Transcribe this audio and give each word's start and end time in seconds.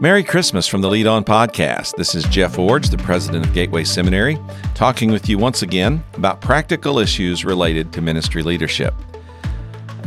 Merry 0.00 0.24
Christmas 0.24 0.66
from 0.66 0.80
the 0.80 0.90
Lead 0.90 1.06
On 1.06 1.22
Podcast. 1.22 1.94
This 1.94 2.16
is 2.16 2.24
Jeff 2.24 2.56
Iorg, 2.56 2.90
the 2.90 2.98
president 2.98 3.46
of 3.46 3.54
Gateway 3.54 3.84
Seminary, 3.84 4.36
talking 4.74 5.12
with 5.12 5.28
you 5.28 5.38
once 5.38 5.62
again 5.62 6.02
about 6.14 6.40
practical 6.40 6.98
issues 6.98 7.44
related 7.44 7.92
to 7.92 8.02
ministry 8.02 8.42
leadership. 8.42 8.92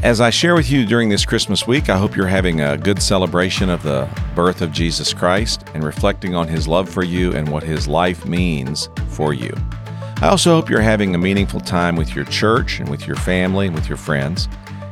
As 0.04 0.20
I 0.20 0.30
share 0.30 0.56
with 0.56 0.70
you 0.70 0.86
during 0.86 1.08
this 1.08 1.26
Christmas 1.26 1.66
week, 1.66 1.90
I 1.90 1.98
hope 1.98 2.18
you're 2.18 2.28
having 2.28 2.60
a 2.60 2.78
good 2.78 3.02
celebration 3.02 3.70
of 3.70 3.82
the 3.82 4.10
birth 4.36 4.62
of 4.62 4.74
Jesus 4.74 5.14
Christ 5.14 5.64
and 5.74 5.86
reflecting 5.86 6.36
on 6.36 6.50
his 6.50 6.68
love 6.68 6.90
for 6.90 7.04
you 7.04 7.32
and 7.32 7.50
what 7.50 7.64
his 7.64 7.88
life 7.88 8.26
means 8.26 8.90
for 9.08 9.34
you. 9.34 9.56
I 10.22 10.28
also 10.28 10.54
hope 10.54 10.70
you're 10.70 10.82
having 10.82 11.16
a 11.16 11.18
meaningful 11.18 11.62
time 11.62 11.96
with 11.96 12.14
your 12.14 12.26
church 12.26 12.82
and 12.82 12.90
with 12.90 13.08
your 13.08 13.16
family 13.16 13.68
and 13.68 13.76
with 13.76 13.88
your 13.88 13.98
friends. 13.98 14.50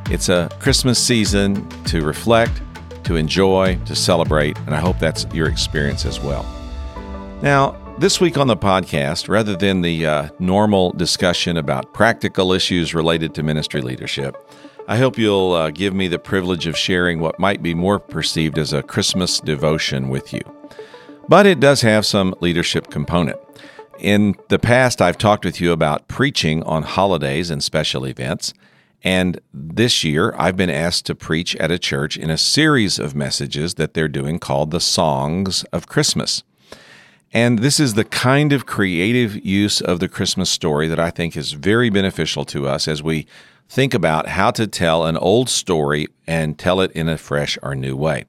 It's 0.08 0.30
a 0.30 0.48
Christmas 0.58 0.98
season 1.02 1.68
to 1.84 2.00
reflect 2.00 2.62
to 3.06 3.16
enjoy, 3.16 3.78
to 3.86 3.96
celebrate, 3.96 4.58
and 4.60 4.74
I 4.74 4.80
hope 4.80 4.98
that's 4.98 5.26
your 5.32 5.48
experience 5.48 6.04
as 6.04 6.20
well. 6.20 6.44
Now, 7.42 7.76
this 7.98 8.20
week 8.20 8.36
on 8.36 8.46
the 8.46 8.56
podcast, 8.56 9.28
rather 9.28 9.56
than 9.56 9.80
the 9.80 10.06
uh, 10.06 10.28
normal 10.38 10.92
discussion 10.92 11.56
about 11.56 11.94
practical 11.94 12.52
issues 12.52 12.94
related 12.94 13.34
to 13.34 13.42
ministry 13.42 13.80
leadership, 13.80 14.36
I 14.88 14.98
hope 14.98 15.18
you'll 15.18 15.52
uh, 15.52 15.70
give 15.70 15.94
me 15.94 16.06
the 16.06 16.18
privilege 16.18 16.66
of 16.66 16.76
sharing 16.76 17.20
what 17.20 17.38
might 17.38 17.62
be 17.62 17.74
more 17.74 17.98
perceived 17.98 18.58
as 18.58 18.72
a 18.72 18.82
Christmas 18.82 19.40
devotion 19.40 20.08
with 20.08 20.32
you. 20.32 20.42
But 21.28 21.46
it 21.46 21.58
does 21.58 21.80
have 21.80 22.06
some 22.06 22.34
leadership 22.40 22.90
component. 22.90 23.38
In 23.98 24.36
the 24.48 24.58
past, 24.58 25.00
I've 25.00 25.18
talked 25.18 25.44
with 25.44 25.60
you 25.60 25.72
about 25.72 26.06
preaching 26.06 26.62
on 26.64 26.82
holidays 26.82 27.50
and 27.50 27.64
special 27.64 28.06
events. 28.06 28.52
And 29.02 29.40
this 29.52 30.02
year, 30.04 30.34
I've 30.36 30.56
been 30.56 30.70
asked 30.70 31.06
to 31.06 31.14
preach 31.14 31.54
at 31.56 31.70
a 31.70 31.78
church 31.78 32.16
in 32.16 32.30
a 32.30 32.38
series 32.38 32.98
of 32.98 33.14
messages 33.14 33.74
that 33.74 33.94
they're 33.94 34.08
doing 34.08 34.38
called 34.38 34.70
the 34.70 34.80
Songs 34.80 35.64
of 35.72 35.86
Christmas. 35.86 36.42
And 37.32 37.58
this 37.58 37.78
is 37.78 37.94
the 37.94 38.04
kind 38.04 38.52
of 38.52 38.66
creative 38.66 39.44
use 39.44 39.80
of 39.80 40.00
the 40.00 40.08
Christmas 40.08 40.48
story 40.48 40.88
that 40.88 40.98
I 40.98 41.10
think 41.10 41.36
is 41.36 41.52
very 41.52 41.90
beneficial 41.90 42.44
to 42.46 42.66
us 42.66 42.88
as 42.88 43.02
we 43.02 43.26
think 43.68 43.94
about 43.94 44.28
how 44.28 44.50
to 44.52 44.66
tell 44.66 45.04
an 45.04 45.16
old 45.16 45.48
story 45.48 46.06
and 46.26 46.58
tell 46.58 46.80
it 46.80 46.92
in 46.92 47.08
a 47.08 47.18
fresh 47.18 47.58
or 47.62 47.74
new 47.74 47.96
way. 47.96 48.24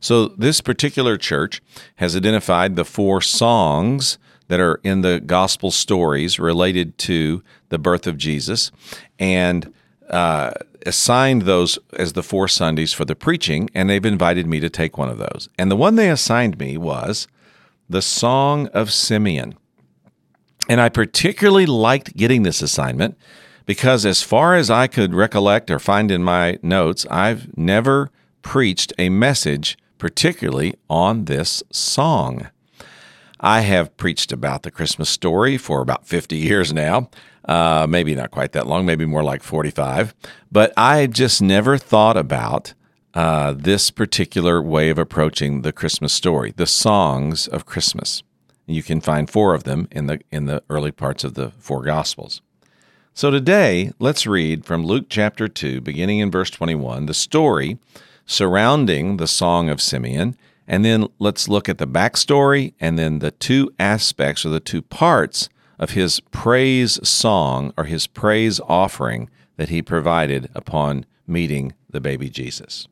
So, 0.00 0.28
this 0.28 0.60
particular 0.60 1.16
church 1.16 1.62
has 1.96 2.14
identified 2.14 2.76
the 2.76 2.84
four 2.84 3.20
songs 3.22 4.18
that 4.48 4.60
are 4.60 4.80
in 4.84 5.00
the 5.00 5.18
gospel 5.18 5.70
stories 5.70 6.38
related 6.38 6.98
to 6.98 7.42
the 7.70 7.78
birth 7.78 8.06
of 8.06 8.18
Jesus. 8.18 8.70
And 9.18 9.72
uh, 10.12 10.52
assigned 10.86 11.42
those 11.42 11.78
as 11.94 12.12
the 12.12 12.22
four 12.22 12.46
Sundays 12.48 12.92
for 12.92 13.04
the 13.04 13.16
preaching, 13.16 13.68
and 13.74 13.88
they've 13.88 14.04
invited 14.04 14.46
me 14.46 14.60
to 14.60 14.70
take 14.70 14.98
one 14.98 15.08
of 15.08 15.18
those. 15.18 15.48
And 15.58 15.70
the 15.70 15.76
one 15.76 15.96
they 15.96 16.10
assigned 16.10 16.58
me 16.58 16.76
was 16.76 17.26
the 17.88 18.02
Song 18.02 18.68
of 18.68 18.92
Simeon. 18.92 19.54
And 20.68 20.80
I 20.80 20.88
particularly 20.88 21.66
liked 21.66 22.16
getting 22.16 22.42
this 22.42 22.62
assignment 22.62 23.16
because, 23.66 24.06
as 24.06 24.22
far 24.22 24.54
as 24.54 24.70
I 24.70 24.86
could 24.86 25.14
recollect 25.14 25.70
or 25.70 25.78
find 25.78 26.10
in 26.10 26.22
my 26.22 26.58
notes, 26.62 27.06
I've 27.10 27.56
never 27.56 28.10
preached 28.42 28.92
a 28.98 29.08
message 29.08 29.76
particularly 29.98 30.74
on 30.90 31.26
this 31.26 31.62
song. 31.70 32.48
I 33.40 33.60
have 33.60 33.96
preached 33.96 34.32
about 34.32 34.62
the 34.62 34.70
Christmas 34.70 35.10
story 35.10 35.56
for 35.56 35.80
about 35.80 36.06
50 36.06 36.36
years 36.36 36.72
now, 36.72 37.10
uh, 37.44 37.86
maybe 37.88 38.14
not 38.14 38.30
quite 38.30 38.52
that 38.52 38.66
long, 38.66 38.86
maybe 38.86 39.06
more 39.06 39.22
like 39.22 39.42
45. 39.42 40.14
But 40.50 40.72
I 40.76 41.06
just 41.06 41.42
never 41.42 41.78
thought 41.78 42.16
about 42.16 42.74
uh, 43.14 43.52
this 43.52 43.90
particular 43.90 44.62
way 44.62 44.90
of 44.90 44.98
approaching 44.98 45.62
the 45.62 45.72
Christmas 45.72 46.12
story, 46.12 46.52
the 46.56 46.66
songs 46.66 47.46
of 47.46 47.66
Christmas. 47.66 48.22
You 48.66 48.82
can 48.82 49.00
find 49.00 49.28
four 49.28 49.54
of 49.54 49.64
them 49.64 49.88
in 49.90 50.06
the 50.06 50.20
in 50.30 50.46
the 50.46 50.62
early 50.70 50.92
parts 50.92 51.24
of 51.24 51.34
the 51.34 51.50
four 51.58 51.82
Gospels. 51.82 52.40
So 53.14 53.30
today, 53.30 53.92
let's 53.98 54.26
read 54.26 54.64
from 54.64 54.86
Luke 54.86 55.06
chapter 55.10 55.46
2, 55.46 55.82
beginning 55.82 56.20
in 56.20 56.30
verse 56.30 56.48
21, 56.48 57.04
the 57.04 57.12
story 57.12 57.78
surrounding 58.24 59.18
the 59.18 59.26
Song 59.26 59.68
of 59.68 59.82
Simeon, 59.82 60.34
and 60.66 60.82
then 60.82 61.06
let's 61.18 61.46
look 61.46 61.68
at 61.68 61.76
the 61.76 61.86
backstory 61.86 62.72
and 62.80 62.98
then 62.98 63.18
the 63.18 63.32
two 63.32 63.70
aspects 63.78 64.46
or 64.46 64.48
the 64.48 64.60
two 64.60 64.80
parts 64.80 65.50
of 65.82 65.90
his 65.90 66.20
praise 66.30 67.00
song 67.06 67.74
or 67.76 67.84
his 67.84 68.06
praise 68.06 68.60
offering 68.68 69.28
that 69.56 69.68
he 69.68 69.82
provided 69.82 70.48
upon 70.54 71.04
meeting 71.26 71.74
the 71.90 72.00
baby 72.00 72.30
Jesus. 72.30 72.86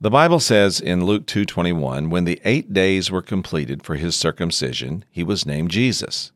The 0.00 0.08
Bible 0.08 0.38
says 0.38 0.78
in 0.78 1.04
Luke 1.04 1.26
2:21, 1.26 2.10
when 2.10 2.26
the 2.26 2.40
8 2.44 2.72
days 2.72 3.10
were 3.10 3.22
completed 3.22 3.82
for 3.82 3.96
his 3.96 4.14
circumcision, 4.14 5.04
he 5.10 5.24
was 5.24 5.44
named 5.44 5.72
Jesus, 5.72 6.30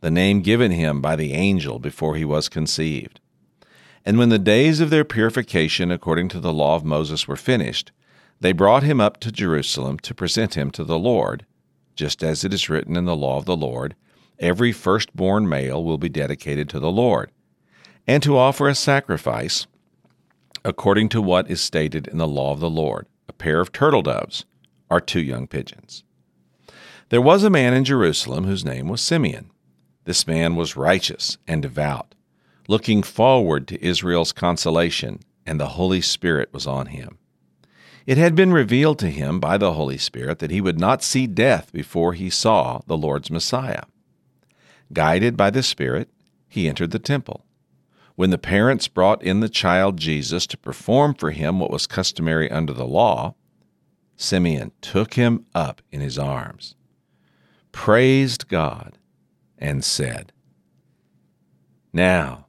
the 0.00 0.10
name 0.10 0.42
given 0.42 0.72
him 0.72 1.00
by 1.00 1.14
the 1.14 1.34
angel 1.34 1.78
before 1.78 2.16
he 2.16 2.24
was 2.24 2.48
conceived. 2.48 3.20
And 4.04 4.18
when 4.18 4.28
the 4.28 4.40
days 4.40 4.80
of 4.80 4.90
their 4.90 5.04
purification 5.04 5.92
according 5.92 6.30
to 6.30 6.40
the 6.40 6.52
law 6.52 6.74
of 6.74 6.84
Moses 6.84 7.28
were 7.28 7.36
finished, 7.36 7.92
they 8.40 8.52
brought 8.52 8.82
him 8.82 9.00
up 9.00 9.20
to 9.20 9.30
Jerusalem 9.30 10.00
to 10.00 10.14
present 10.14 10.54
him 10.56 10.72
to 10.72 10.82
the 10.82 10.98
Lord, 10.98 11.46
just 11.94 12.24
as 12.24 12.44
it 12.44 12.52
is 12.52 12.68
written 12.68 12.96
in 12.96 13.04
the 13.04 13.14
law 13.14 13.38
of 13.38 13.44
the 13.44 13.56
Lord, 13.56 13.94
every 14.38 14.72
firstborn 14.72 15.48
male 15.48 15.82
will 15.82 15.98
be 15.98 16.08
dedicated 16.08 16.68
to 16.68 16.80
the 16.80 16.90
Lord, 16.90 17.30
and 18.06 18.22
to 18.22 18.36
offer 18.36 18.68
a 18.68 18.74
sacrifice 18.74 19.66
according 20.64 21.08
to 21.10 21.22
what 21.22 21.50
is 21.50 21.60
stated 21.60 22.06
in 22.08 22.18
the 22.18 22.26
law 22.26 22.52
of 22.52 22.60
the 22.60 22.70
Lord 22.70 23.06
a 23.28 23.32
pair 23.32 23.60
of 23.60 23.72
turtle 23.72 24.02
doves 24.02 24.44
or 24.90 25.00
two 25.00 25.20
young 25.20 25.46
pigeons. 25.46 26.02
There 27.10 27.22
was 27.22 27.42
a 27.42 27.50
man 27.50 27.74
in 27.74 27.84
Jerusalem 27.84 28.44
whose 28.44 28.64
name 28.64 28.88
was 28.88 29.00
Simeon. 29.00 29.50
This 30.04 30.26
man 30.26 30.56
was 30.56 30.76
righteous 30.76 31.38
and 31.46 31.62
devout, 31.62 32.14
looking 32.66 33.02
forward 33.02 33.68
to 33.68 33.84
Israel's 33.84 34.32
consolation, 34.32 35.20
and 35.46 35.58
the 35.58 35.68
Holy 35.68 36.00
Spirit 36.00 36.52
was 36.52 36.66
on 36.66 36.86
him. 36.86 37.18
It 38.06 38.16
had 38.16 38.34
been 38.34 38.52
revealed 38.52 38.98
to 39.00 39.10
him 39.10 39.38
by 39.38 39.58
the 39.58 39.74
Holy 39.74 39.98
Spirit 39.98 40.38
that 40.38 40.50
he 40.50 40.62
would 40.62 40.80
not 40.80 41.02
see 41.02 41.26
death 41.26 41.70
before 41.72 42.14
he 42.14 42.30
saw 42.30 42.80
the 42.86 42.96
Lord's 42.96 43.30
Messiah. 43.30 43.82
Guided 44.92 45.36
by 45.36 45.50
the 45.50 45.62
Spirit, 45.62 46.08
he 46.48 46.68
entered 46.68 46.90
the 46.90 46.98
temple. 46.98 47.44
When 48.16 48.30
the 48.30 48.38
parents 48.38 48.88
brought 48.88 49.22
in 49.22 49.40
the 49.40 49.48
child 49.48 49.96
Jesus 49.96 50.46
to 50.48 50.58
perform 50.58 51.14
for 51.14 51.30
him 51.30 51.60
what 51.60 51.70
was 51.70 51.86
customary 51.86 52.50
under 52.50 52.72
the 52.72 52.86
law, 52.86 53.34
Simeon 54.16 54.72
took 54.80 55.14
him 55.14 55.46
up 55.54 55.80
in 55.92 56.00
his 56.00 56.18
arms, 56.18 56.74
praised 57.70 58.48
God, 58.48 58.98
and 59.56 59.84
said, 59.84 60.32
Now, 61.92 62.46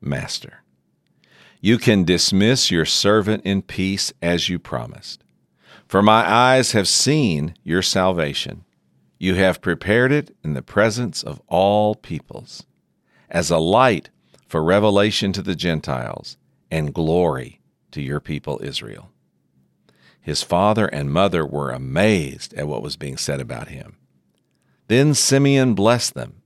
Master, 0.00 0.62
you 1.60 1.76
can 1.76 2.04
dismiss 2.04 2.70
your 2.70 2.86
servant 2.86 3.44
in 3.44 3.60
peace 3.60 4.14
as 4.22 4.48
you 4.48 4.58
promised. 4.58 5.22
For 5.86 6.02
my 6.02 6.26
eyes 6.26 6.72
have 6.72 6.88
seen 6.88 7.54
your 7.62 7.82
salvation 7.82 8.64
you 9.20 9.34
have 9.34 9.60
prepared 9.60 10.10
it 10.10 10.34
in 10.42 10.54
the 10.54 10.62
presence 10.62 11.22
of 11.22 11.42
all 11.46 11.94
peoples, 11.94 12.64
as 13.28 13.50
a 13.50 13.58
light 13.58 14.08
for 14.48 14.64
revelation 14.64 15.30
to 15.30 15.42
the 15.42 15.54
Gentiles 15.54 16.38
and 16.70 16.94
glory 16.94 17.60
to 17.90 18.00
your 18.00 18.18
people 18.18 18.58
Israel. 18.62 19.10
His 20.22 20.42
father 20.42 20.86
and 20.86 21.12
mother 21.12 21.44
were 21.44 21.70
amazed 21.70 22.54
at 22.54 22.66
what 22.66 22.82
was 22.82 22.96
being 22.96 23.18
said 23.18 23.40
about 23.40 23.68
him. 23.68 23.98
Then 24.88 25.12
Simeon 25.12 25.74
blessed 25.74 26.14
them 26.14 26.40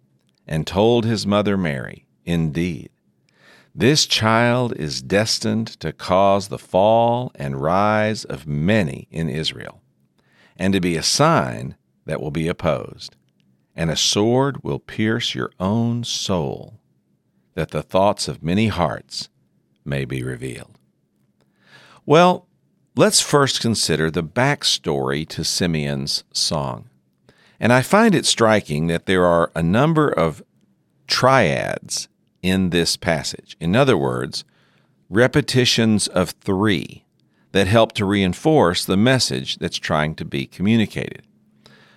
and 0.45 0.67
told 0.67 1.05
his 1.05 1.27
mother 1.27 1.57
Mary, 1.57 2.07
Indeed, 2.25 2.91
this 3.73 4.05
child 4.05 4.73
is 4.77 5.01
destined 5.01 5.69
to 5.79 5.93
cause 5.93 6.49
the 6.49 6.59
fall 6.59 7.31
and 7.37 7.61
rise 7.61 8.25
of 8.25 8.49
many 8.49 9.07
in 9.13 9.29
Israel, 9.29 9.81
and 10.57 10.73
to 10.73 10.81
be 10.81 10.97
a 10.97 11.03
sign 11.03 11.77
that 12.07 12.21
will 12.21 12.31
be 12.31 12.49
opposed, 12.49 13.17
and 13.75 13.91
a 13.91 13.97
sword 13.97 14.63
will 14.63 14.79
pierce 14.79 15.35
your 15.35 15.51
own 15.59 16.05
soul, 16.05 16.81
that 17.55 17.71
the 17.71 17.83
thoughts 17.83 18.29
of 18.29 18.43
many 18.43 18.69
hearts 18.69 19.29
may 19.85 20.05
be 20.05 20.23
revealed. 20.23 20.79
Well, 22.07 22.47
let's 22.97 23.21
first 23.21 23.61
consider 23.61 24.11
the 24.11 24.23
backstory 24.23 25.29
to 25.29 25.45
Simeon's 25.45 26.25
song. 26.33 26.91
And 27.59 27.73
I 27.73 27.83
find 27.83 28.15
it 28.15 28.27
striking 28.27 28.89
that 28.89 29.07
there 29.07 29.25
are 29.25 29.51
a 29.55 29.63
number 29.63 30.09
of 30.09 30.43
triads 31.07 32.09
in 32.43 32.71
this 32.71 32.97
passage. 32.97 33.57
In 33.61 33.75
other 33.75 33.97
words, 33.97 34.45
repetitions 35.09 36.09
of 36.09 36.31
three 36.31 37.05
that 37.53 37.67
help 37.67 37.93
to 37.93 38.05
reinforce 38.05 38.85
the 38.85 38.97
message 38.97 39.59
that's 39.59 39.79
trying 39.79 40.15
to 40.17 40.25
be 40.25 40.45
communicated 40.45 41.23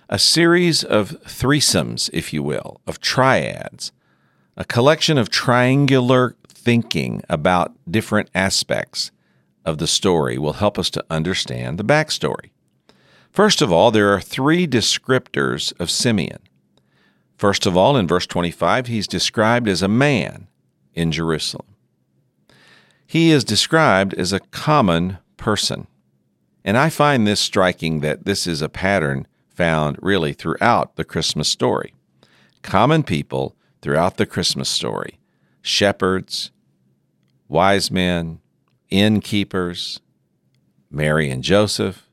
a 0.08 0.18
series 0.18 0.82
of 0.82 1.10
threesomes, 1.24 2.08
if 2.12 2.32
you 2.32 2.42
will, 2.42 2.80
of 2.86 3.00
triads, 3.00 3.92
a 4.56 4.64
collection 4.64 5.18
of 5.18 5.28
triangular 5.28 6.34
thinking 6.48 7.22
about 7.28 7.74
different 7.90 8.30
aspects 8.34 9.10
of 9.64 9.78
the 9.78 9.86
story 9.86 10.38
will 10.38 10.54
help 10.54 10.78
us 10.78 10.88
to 10.90 11.04
understand 11.10 11.78
the 11.78 11.84
backstory. 11.84 12.50
First 13.30 13.60
of 13.60 13.70
all, 13.70 13.90
there 13.90 14.12
are 14.12 14.20
three 14.20 14.66
descriptors 14.66 15.78
of 15.78 15.90
Simeon. 15.90 16.40
First 17.36 17.66
of 17.66 17.76
all, 17.76 17.96
in 17.96 18.08
verse 18.08 18.26
25, 18.26 18.86
he's 18.86 19.06
described 19.06 19.68
as 19.68 19.82
a 19.82 19.88
man 19.88 20.48
in 20.94 21.12
Jerusalem. 21.12 21.76
He 23.06 23.30
is 23.30 23.44
described 23.44 24.14
as 24.14 24.32
a 24.32 24.40
common 24.40 25.18
person. 25.36 25.86
And 26.64 26.76
I 26.76 26.90
find 26.90 27.26
this 27.26 27.40
striking 27.40 28.00
that 28.00 28.24
this 28.24 28.46
is 28.46 28.60
a 28.60 28.68
pattern 28.68 29.26
found 29.58 29.98
really 30.00 30.32
throughout 30.32 30.94
the 30.94 31.04
Christmas 31.04 31.48
story. 31.48 31.92
Common 32.62 33.02
people 33.02 33.56
throughout 33.82 34.16
the 34.16 34.24
Christmas 34.24 34.68
story 34.68 35.18
shepherds, 35.62 36.52
wise 37.48 37.90
men, 37.90 38.38
innkeepers, 38.88 40.00
Mary 40.92 41.28
and 41.28 41.42
Joseph, 41.42 42.08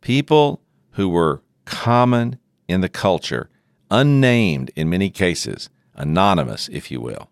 people 0.00 0.62
who 0.92 1.10
were 1.10 1.42
common 1.66 2.38
in 2.66 2.80
the 2.80 2.88
culture, 2.88 3.50
unnamed 3.90 4.70
in 4.74 4.88
many 4.88 5.10
cases, 5.10 5.68
anonymous, 5.94 6.70
if 6.72 6.90
you 6.90 7.02
will. 7.02 7.28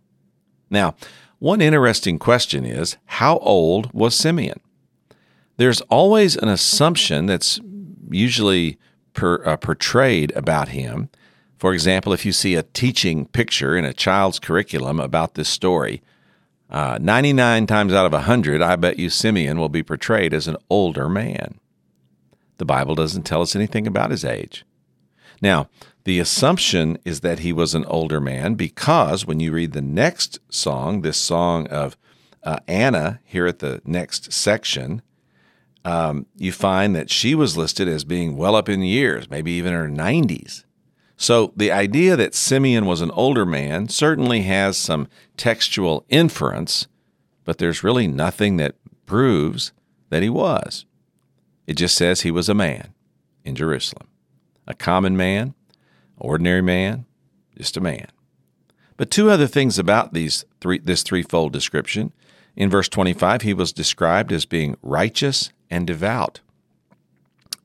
Now, 0.69 0.97
one 1.39 1.63
interesting 1.63 2.19
question 2.19 2.67
is 2.67 2.99
how 3.07 3.39
old 3.39 3.91
was 3.95 4.15
Simeon? 4.15 4.61
There's 5.57 5.81
always 5.83 6.37
an 6.37 6.51
assumption 6.51 7.25
that's 7.25 7.59
usually 8.11 8.79
per, 9.15 9.43
uh, 9.45 9.57
portrayed 9.57 10.33
about 10.37 10.69
him. 10.69 11.09
For 11.57 11.73
example, 11.73 12.13
if 12.13 12.27
you 12.27 12.33
see 12.33 12.55
a 12.55 12.63
teaching 12.63 13.27
picture 13.27 13.77
in 13.77 13.85
a 13.85 13.95
child's 13.95 14.39
curriculum 14.39 15.01
about 15.01 15.35
this 15.35 15.49
story, 15.49 16.03
uh, 16.69 16.99
99 17.01 17.67
times 17.67 17.93
out 17.93 18.07
of 18.07 18.13
100, 18.13 18.61
I 18.61 18.77
bet 18.77 18.99
you 18.99 19.09
Simeon 19.09 19.59
will 19.59 19.69
be 19.69 19.83
portrayed 19.83 20.35
as 20.35 20.49
an 20.49 20.57
older 20.69 21.09
man. 21.09 21.61
The 22.59 22.65
Bible 22.65 22.95
doesn't 22.95 23.23
tell 23.23 23.43
us 23.43 23.57
anything 23.57 23.87
about 23.87 24.11
his 24.11 24.25
age. 24.25 24.65
Now, 25.41 25.69
the 26.05 26.21
assumption 26.21 26.99
is 27.05 27.21
that 27.21 27.41
he 27.41 27.53
was 27.53 27.75
an 27.75 27.85
older 27.87 28.21
man 28.21 28.55
because 28.55 29.27
when 29.27 29.41
you 29.41 29.53
read 29.53 29.73
the 29.73 29.83
next 29.83 30.39
song, 30.51 31.01
this 31.01 31.17
song 31.17 31.67
of 31.69 31.97
uh, 32.43 32.59
Anna 32.69 33.21
here 33.25 33.47
at 33.47 33.61
the 33.61 33.81
next 33.85 34.33
section, 34.33 35.03
um, 35.85 36.27
you 36.37 36.51
find 36.51 36.97
that 36.97 37.11
she 37.11 37.35
was 37.35 37.57
listed 37.57 37.89
as 37.89 38.05
being 38.05 38.37
well 38.37 38.57
up 38.57 38.69
in 38.69 38.83
years, 38.83 39.29
maybe 39.29 39.53
even 39.53 39.75
in 39.75 39.81
her 39.81 39.89
90s. 39.89 40.65
So 41.17 41.53
the 41.57 41.71
idea 41.71 42.17
that 42.17 42.35
Simeon 42.35 42.87
was 42.87 43.01
an 43.01 43.11
older 43.13 43.47
man 43.47 43.89
certainly 43.89 44.43
has 44.43 44.77
some 44.77 45.09
textual 45.37 46.05
inference, 46.09 46.89
but 47.45 47.59
there's 47.59 47.85
really 47.85 48.09
nothing 48.09 48.57
that 48.57 48.75
proves 49.07 49.73
that 50.11 50.23
he 50.23 50.29
was. 50.29 50.87
It 51.67 51.75
just 51.75 51.97
says 51.97 52.23
he 52.23 52.31
was 52.31 52.49
a 52.49 52.55
man 52.55 52.95
in 53.45 53.55
Jerusalem, 53.55 54.09
a 54.67 54.75
common 54.75 55.17
man, 55.17 55.55
ordinary 56.17 56.63
man, 56.63 57.07
just 57.57 57.77
a 57.77 57.81
man. 57.81 58.09
But 58.97 59.11
two 59.11 59.31
other 59.31 59.47
things 59.47 59.79
about 59.79 60.15
these 60.15 60.45
three, 60.61 60.79
this 60.79 61.03
threefold 61.03 61.53
description. 61.53 62.13
In 62.57 62.71
verse 62.71 62.89
25, 62.89 63.43
he 63.43 63.55
was 63.55 63.73
described 63.73 64.33
as 64.33 64.47
being 64.47 64.77
righteous 64.83 65.53
and 65.75 65.89
devout, 65.89 66.41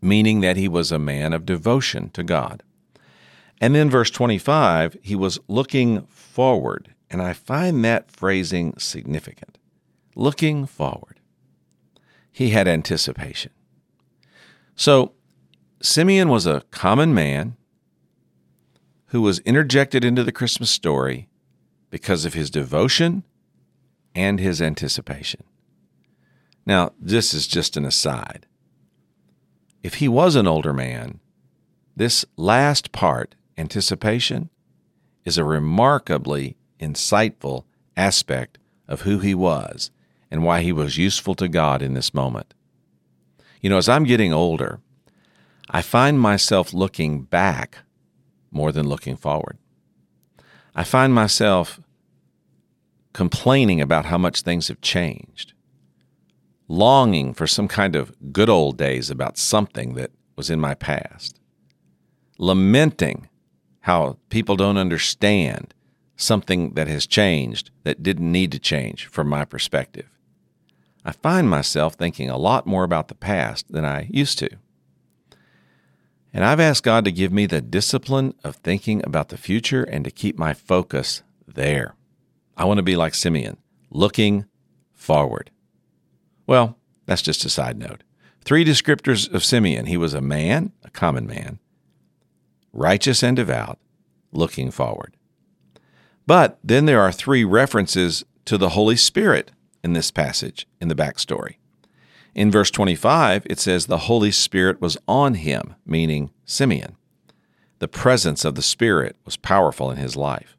meaning 0.02 0.42
that 0.42 0.58
he 0.58 0.68
was 0.68 0.92
a 0.92 0.98
man 0.98 1.32
of 1.32 1.46
devotion 1.46 2.10
to 2.10 2.24
God. 2.24 2.64
And 3.62 3.76
then 3.76 3.88
verse 3.88 4.10
25, 4.10 4.98
he 5.04 5.16
was 5.16 5.40
looking 5.48 6.02
forward. 6.08 6.96
And 7.12 7.22
I 7.22 7.34
find 7.34 7.86
that 7.86 8.10
phrasing 8.10 8.74
significant. 8.80 9.60
Looking 10.16 10.66
forward. 10.66 11.20
He 12.32 12.50
had 12.50 12.68
anticipation. 12.68 13.52
So, 14.76 15.14
Simeon 15.80 16.30
was 16.30 16.48
a 16.48 16.64
common 16.72 17.14
man 17.14 17.58
who 19.08 19.22
was 19.22 19.40
interjected 19.40 20.04
into 20.04 20.24
the 20.24 20.32
Christmas 20.32 20.72
story 20.72 21.30
because 21.92 22.26
of 22.26 22.34
his 22.34 22.50
devotion 22.50 23.24
and 24.16 24.40
his 24.40 24.62
anticipation. 24.62 25.44
Now, 26.70 26.92
this 27.00 27.34
is 27.34 27.48
just 27.48 27.78
an 27.78 27.84
aside. 27.84 28.46
If 29.82 29.96
he 29.96 30.08
was 30.08 30.36
an 30.36 30.46
older 30.46 30.72
man, 30.72 31.20
this 31.96 32.26
last 32.38 32.92
part, 32.92 33.34
anticipation, 33.58 34.52
is 35.26 35.40
a 35.40 35.44
remarkably 35.44 36.58
insightful 36.80 37.64
aspect 37.98 38.60
of 38.88 39.02
who 39.02 39.18
he 39.18 39.34
was 39.34 39.90
and 40.30 40.44
why 40.44 40.62
he 40.62 40.72
was 40.72 40.96
useful 40.96 41.34
to 41.38 41.48
God 41.48 41.82
in 41.82 41.96
this 41.96 42.14
moment. 42.14 42.54
You 43.62 43.72
know, 43.72 43.80
as 43.80 43.90
I'm 43.90 44.04
getting 44.04 44.32
older, 44.32 44.80
I 45.72 45.82
find 45.82 46.20
myself 46.20 46.72
looking 46.72 47.24
back 47.24 47.80
more 48.52 48.72
than 48.72 48.88
looking 48.88 49.18
forward. 49.18 49.58
I 50.76 50.84
find 50.84 51.16
myself 51.16 51.80
complaining 53.12 53.82
about 53.82 54.06
how 54.06 54.20
much 54.20 54.42
things 54.44 54.68
have 54.68 54.82
changed 54.82 55.54
longing 56.70 57.34
for 57.34 57.48
some 57.48 57.68
kind 57.68 57.96
of 57.96 58.16
good 58.32 58.50
old 58.50 58.78
days 58.78 59.10
about 59.10 59.38
something 59.38 59.96
that 59.96 60.12
was 60.38 60.50
in 60.50 60.60
my 60.60 60.76
past, 60.76 61.40
lamenting 62.38 63.28
how 63.82 64.18
people 64.30 64.56
don't 64.56 64.78
understand 64.78 65.74
something 66.16 66.74
that 66.76 66.88
has 66.88 67.08
changed 67.08 67.72
that 67.84 68.04
didn't 68.04 68.32
need 68.32 68.52
to 68.52 68.60
change 68.60 69.08
from 69.08 69.28
my 69.28 69.44
perspective. 69.44 70.08
I 71.04 71.12
find 71.12 71.50
myself 71.50 71.96
thinking 71.96 72.30
a 72.30 72.38
lot 72.38 72.68
more 72.68 72.84
about 72.84 73.08
the 73.08 73.16
past 73.16 73.72
than 73.72 73.84
I 73.84 74.08
used 74.12 74.38
to. 74.40 74.50
And 76.32 76.46
I've 76.46 76.60
asked 76.60 76.84
God 76.84 77.06
to 77.06 77.12
give 77.12 77.32
me 77.32 77.48
the 77.48 77.62
discipline 77.62 78.36
of 78.44 78.58
thinking 78.58 79.04
about 79.04 79.30
the 79.30 79.38
future 79.38 79.84
and 79.84 80.06
to 80.06 80.12
keep 80.12 80.38
my 80.38 80.54
focus 80.54 81.24
there. 81.48 81.96
I 82.56 82.66
want 82.66 82.78
to 82.78 82.84
be 82.84 82.96
like 82.96 83.16
Simeon, 83.16 83.58
looking 83.90 84.46
forward. 84.94 85.50
Well, 86.50 86.80
that's 87.06 87.22
just 87.22 87.46
a 87.46 87.50
side 87.50 87.78
note. 87.78 88.02
Three 88.44 88.66
descriptors 88.66 89.32
of 89.32 89.46
Simeon 89.46 89.86
he 89.86 89.98
was 89.98 90.16
a 90.16 90.20
man, 90.20 90.72
a 90.84 90.90
common 90.90 91.28
man, 91.28 91.60
righteous 92.74 93.22
and 93.22 93.38
devout, 93.38 93.78
looking 94.32 94.72
forward. 94.72 95.16
But 96.26 96.58
then 96.64 96.88
there 96.88 97.02
are 97.02 97.12
three 97.12 97.44
references 97.44 98.24
to 98.46 98.58
the 98.58 98.70
Holy 98.70 98.96
Spirit 98.96 99.52
in 99.84 99.94
this 99.94 100.10
passage 100.10 100.66
in 100.82 100.88
the 100.88 100.96
backstory. 100.96 101.58
In 102.34 102.50
verse 102.50 102.72
25, 102.72 103.46
it 103.48 103.60
says 103.60 103.86
the 103.86 104.08
Holy 104.10 104.32
Spirit 104.32 104.82
was 104.82 104.98
on 105.08 105.36
him, 105.36 105.76
meaning 105.86 106.32
Simeon. 106.46 106.96
The 107.78 107.88
presence 107.88 108.44
of 108.44 108.56
the 108.56 108.64
Spirit 108.64 109.18
was 109.24 109.38
powerful 109.38 109.92
in 109.92 109.98
his 109.98 110.16
life. 110.16 110.58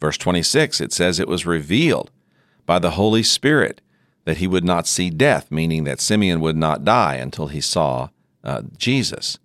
Verse 0.00 0.18
26, 0.18 0.80
it 0.80 0.92
says 0.92 1.18
it 1.18 1.26
was 1.26 1.46
revealed 1.46 2.12
by 2.64 2.78
the 2.78 2.92
Holy 2.92 3.24
Spirit 3.24 3.80
that 4.24 4.38
he 4.38 4.46
would 4.46 4.64
not 4.64 4.86
see 4.86 5.10
death, 5.10 5.50
meaning 5.50 5.84
that 5.84 6.00
Simeon 6.00 6.40
would 6.40 6.56
not 6.56 6.84
die 6.84 7.16
until 7.16 7.48
he 7.48 7.60
saw 7.60 8.08
uh, 8.44 8.62
Jesus. 8.76 9.38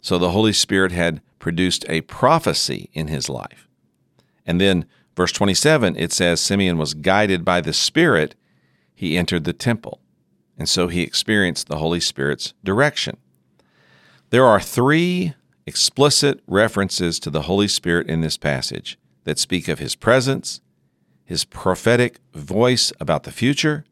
So 0.00 0.18
the 0.18 0.30
Holy 0.30 0.52
Spirit 0.52 0.92
had 0.92 1.20
produced 1.38 1.84
a 1.88 2.00
prophecy 2.02 2.88
in 2.92 3.08
his 3.08 3.28
life. 3.28 3.68
And 4.46 4.60
then, 4.60 4.86
verse 5.16 5.32
27, 5.32 5.96
it 5.96 6.12
says 6.12 6.40
Simeon 6.40 6.78
was 6.78 6.94
guided 6.94 7.44
by 7.44 7.60
the 7.60 7.72
Spirit, 7.72 8.34
he 8.94 9.16
entered 9.16 9.44
the 9.44 9.52
temple. 9.52 10.00
And 10.56 10.68
so 10.68 10.88
he 10.88 11.02
experienced 11.02 11.68
the 11.68 11.78
Holy 11.78 12.00
Spirit's 12.00 12.54
direction. 12.64 13.18
There 14.30 14.44
are 14.44 14.60
three 14.60 15.34
explicit 15.66 16.40
references 16.46 17.20
to 17.20 17.30
the 17.30 17.42
Holy 17.42 17.68
Spirit 17.68 18.08
in 18.08 18.22
this 18.22 18.36
passage 18.36 18.98
that 19.24 19.38
speak 19.38 19.68
of 19.68 19.78
his 19.78 19.94
presence, 19.94 20.60
his 21.24 21.44
prophetic 21.44 22.18
voice 22.32 22.92
about 22.98 23.24
the 23.24 23.30
future, 23.30 23.84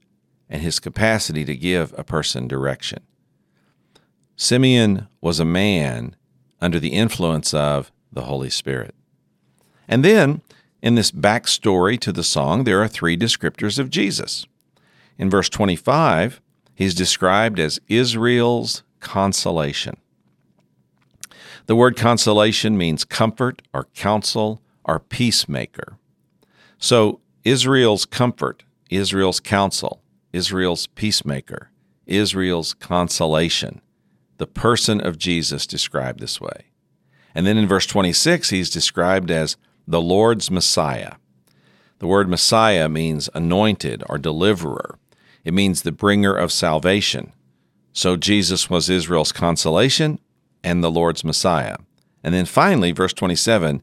and 0.48 0.62
his 0.62 0.78
capacity 0.78 1.44
to 1.44 1.56
give 1.56 1.94
a 1.96 2.04
person 2.04 2.46
direction. 2.48 3.02
Simeon 4.36 5.08
was 5.20 5.40
a 5.40 5.44
man 5.44 6.14
under 6.60 6.78
the 6.78 6.92
influence 6.92 7.52
of 7.54 7.90
the 8.12 8.22
Holy 8.22 8.50
Spirit. 8.50 8.94
And 9.88 10.04
then, 10.04 10.42
in 10.82 10.94
this 10.94 11.10
backstory 11.10 11.98
to 12.00 12.12
the 12.12 12.24
song, 12.24 12.64
there 12.64 12.82
are 12.82 12.88
three 12.88 13.16
descriptors 13.16 13.78
of 13.78 13.90
Jesus. 13.90 14.46
In 15.18 15.30
verse 15.30 15.48
25, 15.48 16.40
he's 16.74 16.94
described 16.94 17.58
as 17.58 17.80
Israel's 17.88 18.82
consolation. 19.00 19.96
The 21.66 21.76
word 21.76 21.96
consolation 21.96 22.78
means 22.78 23.04
comfort 23.04 23.62
or 23.72 23.88
counsel 23.94 24.60
or 24.84 25.00
peacemaker. 25.00 25.98
So, 26.78 27.20
Israel's 27.44 28.04
comfort, 28.04 28.64
Israel's 28.90 29.40
counsel, 29.40 30.02
Israel's 30.36 30.86
peacemaker, 30.88 31.70
Israel's 32.04 32.74
consolation, 32.74 33.80
the 34.36 34.46
person 34.46 35.00
of 35.00 35.16
Jesus 35.16 35.66
described 35.66 36.20
this 36.20 36.38
way. 36.38 36.66
And 37.34 37.46
then 37.46 37.56
in 37.56 37.66
verse 37.66 37.86
26, 37.86 38.50
he's 38.50 38.68
described 38.68 39.30
as 39.30 39.56
the 39.88 40.00
Lord's 40.00 40.50
Messiah. 40.50 41.14
The 42.00 42.06
word 42.06 42.28
Messiah 42.28 42.86
means 42.86 43.30
anointed 43.34 44.04
or 44.10 44.18
deliverer, 44.18 44.98
it 45.42 45.54
means 45.54 45.82
the 45.82 45.92
bringer 45.92 46.34
of 46.34 46.52
salvation. 46.52 47.32
So 47.94 48.16
Jesus 48.16 48.68
was 48.68 48.90
Israel's 48.90 49.32
consolation 49.32 50.18
and 50.62 50.84
the 50.84 50.90
Lord's 50.90 51.24
Messiah. 51.24 51.76
And 52.22 52.34
then 52.34 52.44
finally, 52.44 52.92
verse 52.92 53.14
27, 53.14 53.80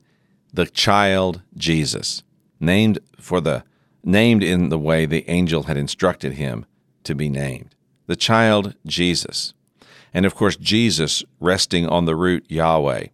the 0.54 0.68
child 0.68 1.42
Jesus, 1.58 2.22
named 2.60 3.00
for 3.18 3.42
the 3.42 3.64
named 4.04 4.44
in 4.44 4.70
the 4.70 4.80
way 4.80 5.06
the 5.06 5.30
angel 5.30 5.64
had 5.64 5.78
instructed 5.78 6.34
him 6.34 6.66
to 7.04 7.16
be 7.16 7.30
named. 7.30 7.76
The 8.08 8.16
child 8.16 8.76
Jesus. 8.86 9.54
And 10.14 10.26
of 10.26 10.36
course, 10.36 10.56
Jesus 10.56 11.24
resting 11.40 11.88
on 11.88 12.06
the 12.06 12.16
root 12.16 12.46
Yahweh, 12.50 13.08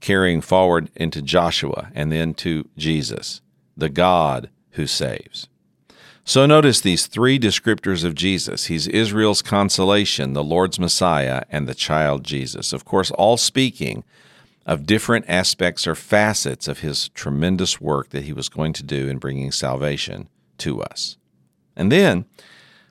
carrying 0.00 0.40
forward 0.40 0.90
into 0.96 1.22
Joshua 1.22 1.90
and 1.94 2.10
then 2.10 2.34
to 2.34 2.68
Jesus, 2.76 3.40
the 3.76 3.88
God 3.88 4.50
who 4.72 4.86
saves. 4.86 5.48
So 6.24 6.44
notice 6.44 6.80
these 6.80 7.06
three 7.06 7.38
descriptors 7.38 8.02
of 8.02 8.16
Jesus. 8.16 8.64
He's 8.64 8.88
Israel's 8.88 9.42
consolation, 9.42 10.32
the 10.32 10.42
Lord's 10.42 10.80
Messiah, 10.80 11.44
and 11.50 11.68
the 11.68 11.74
child 11.74 12.24
Jesus. 12.24 12.72
Of 12.72 12.84
course, 12.84 13.12
all 13.12 13.36
speaking 13.36 14.02
of 14.66 14.84
different 14.84 15.24
aspects 15.28 15.86
or 15.86 15.94
facets 15.94 16.66
of 16.66 16.80
his 16.80 17.08
tremendous 17.10 17.80
work 17.80 18.10
that 18.10 18.24
he 18.24 18.32
was 18.32 18.48
going 18.48 18.72
to 18.74 18.82
do 18.82 19.08
in 19.08 19.18
bringing 19.18 19.52
salvation 19.52 20.28
to 20.58 20.82
us. 20.82 21.16
And 21.76 21.92
then 21.92 22.26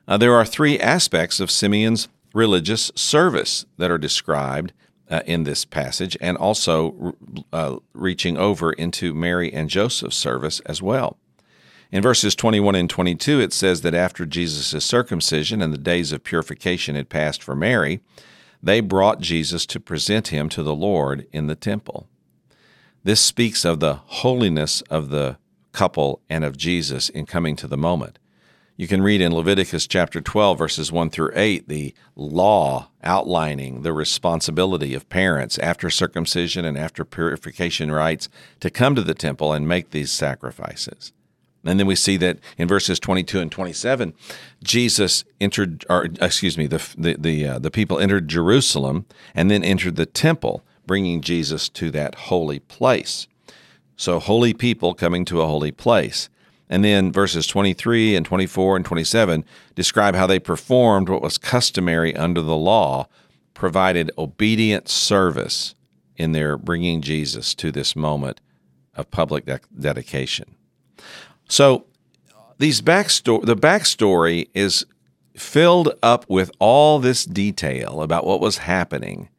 uh, 0.08 0.18
there 0.18 0.34
are 0.34 0.46
three 0.46 0.80
aspects 0.80 1.40
of 1.40 1.52
Simeon's 1.52 2.08
religious 2.34 2.92
service 2.96 3.66
that 3.78 3.92
are 3.92 3.98
described 3.98 4.72
uh, 5.10 5.22
in 5.26 5.44
this 5.44 5.66
passage 5.66 6.18
and 6.22 6.38
also 6.38 7.16
uh, 7.52 7.78
reaching 7.94 8.38
over 8.38 8.72
into 8.74 9.14
Mary 9.14 9.54
and 9.54 9.70
Joseph's 9.70 10.16
service 10.16 10.62
as 10.62 10.82
well. 10.82 11.18
In 11.92 12.02
verses 12.02 12.36
21 12.36 12.76
and 12.76 12.90
22, 12.90 13.40
it 13.40 13.54
says 13.54 13.82
that 13.82 13.94
after 13.94 14.26
Jesus' 14.26 14.84
circumcision 14.84 15.62
and 15.62 15.74
the 15.74 15.78
days 15.78 16.12
of 16.12 16.24
purification 16.24 16.96
had 16.96 17.10
passed 17.10 17.44
for 17.44 17.56
Mary, 17.56 18.02
they 18.66 18.82
brought 18.82 19.22
Jesus 19.22 19.66
to 19.68 19.80
present 19.80 20.30
him 20.30 20.50
to 20.50 20.64
the 20.64 20.76
Lord 20.76 21.28
in 21.32 21.46
the 21.46 21.56
temple. 21.56 22.10
This 23.04 23.22
speaks 23.22 23.64
of 23.64 23.80
the 23.80 24.00
holiness 24.06 24.82
of 24.90 25.10
the 25.10 25.38
couple 25.72 26.22
and 26.32 26.44
of 26.44 26.58
Jesus 26.58 27.08
in 27.10 27.28
coming 27.28 27.56
to 27.58 27.68
the 27.68 27.78
moment. 27.78 28.18
You 28.76 28.88
can 28.88 29.04
read 29.04 29.22
in 29.22 29.36
Leviticus 29.36 29.86
chapter 29.86 30.20
12, 30.20 30.58
verses 30.58 30.92
1 30.92 31.12
through 31.12 31.32
8, 31.36 31.70
the 31.70 31.94
law 32.16 32.90
outlining 33.04 33.84
the 33.84 33.94
responsibility 33.94 34.96
of 34.96 35.10
parents 35.10 35.60
after 35.60 35.92
circumcision 35.92 36.66
and 36.66 36.76
after 36.76 37.06
purification 37.06 37.92
rites 37.92 38.30
to 38.62 38.72
come 38.72 38.96
to 38.96 39.04
the 39.04 39.14
temple 39.14 39.54
and 39.54 39.68
make 39.68 39.92
these 39.92 40.12
sacrifices. 40.12 41.14
And 41.66 41.80
then 41.80 41.88
we 41.88 41.96
see 41.96 42.16
that 42.18 42.40
in 42.58 42.68
verses 42.68 43.00
22 43.00 43.40
and 43.40 43.52
27, 43.52 44.14
Jesus 44.64 45.24
entered, 45.42 45.84
or 45.90 46.08
excuse 46.22 46.58
me, 46.58 46.68
the 46.68 46.82
the 46.98 47.16
the, 47.18 47.48
uh, 47.48 47.60
the 47.60 47.72
people 47.72 48.00
entered 48.00 48.28
Jerusalem 48.28 49.06
and 49.34 49.50
then 49.50 49.64
entered 49.64 49.96
the 49.96 50.06
temple, 50.06 50.64
bringing 50.86 51.22
Jesus 51.22 51.68
to 51.70 51.90
that 51.92 52.16
holy 52.16 52.60
place. 52.60 53.28
So 53.98 54.20
holy 54.20 54.54
people 54.54 54.94
coming 54.94 55.26
to 55.26 55.42
a 55.42 55.48
holy 55.48 55.72
place. 55.72 56.30
And 56.70 56.84
then 56.84 57.12
verses 57.12 57.46
23 57.48 58.16
and 58.16 58.26
24 58.26 58.76
and 58.76 58.86
27 58.86 59.46
describe 59.76 60.16
how 60.16 60.28
they 60.28 60.40
performed 60.40 61.10
what 61.10 61.22
was 61.22 61.38
customary 61.38 62.16
under 62.16 62.42
the 62.42 62.56
law, 62.56 63.08
provided 63.54 64.12
obedient 64.18 64.90
service 64.90 65.76
in 66.16 66.32
their 66.32 66.58
bringing 66.58 67.02
Jesus 67.02 67.54
to 67.56 67.72
this 67.72 67.96
moment 67.96 68.42
of 68.96 69.12
public 69.12 69.46
de- 69.46 69.60
dedication. 69.80 70.56
So 71.48 71.86
these 72.58 72.82
backstory, 72.82 73.46
the 73.46 73.56
backstory 73.56 74.50
is 74.54 74.86
filled 75.36 75.94
up 76.02 76.26
with 76.30 76.52
all 76.60 77.00
this 77.00 77.26
detail 77.26 78.02
about 78.02 78.26
what 78.26 78.40
was 78.40 78.60
happening. 78.60 79.30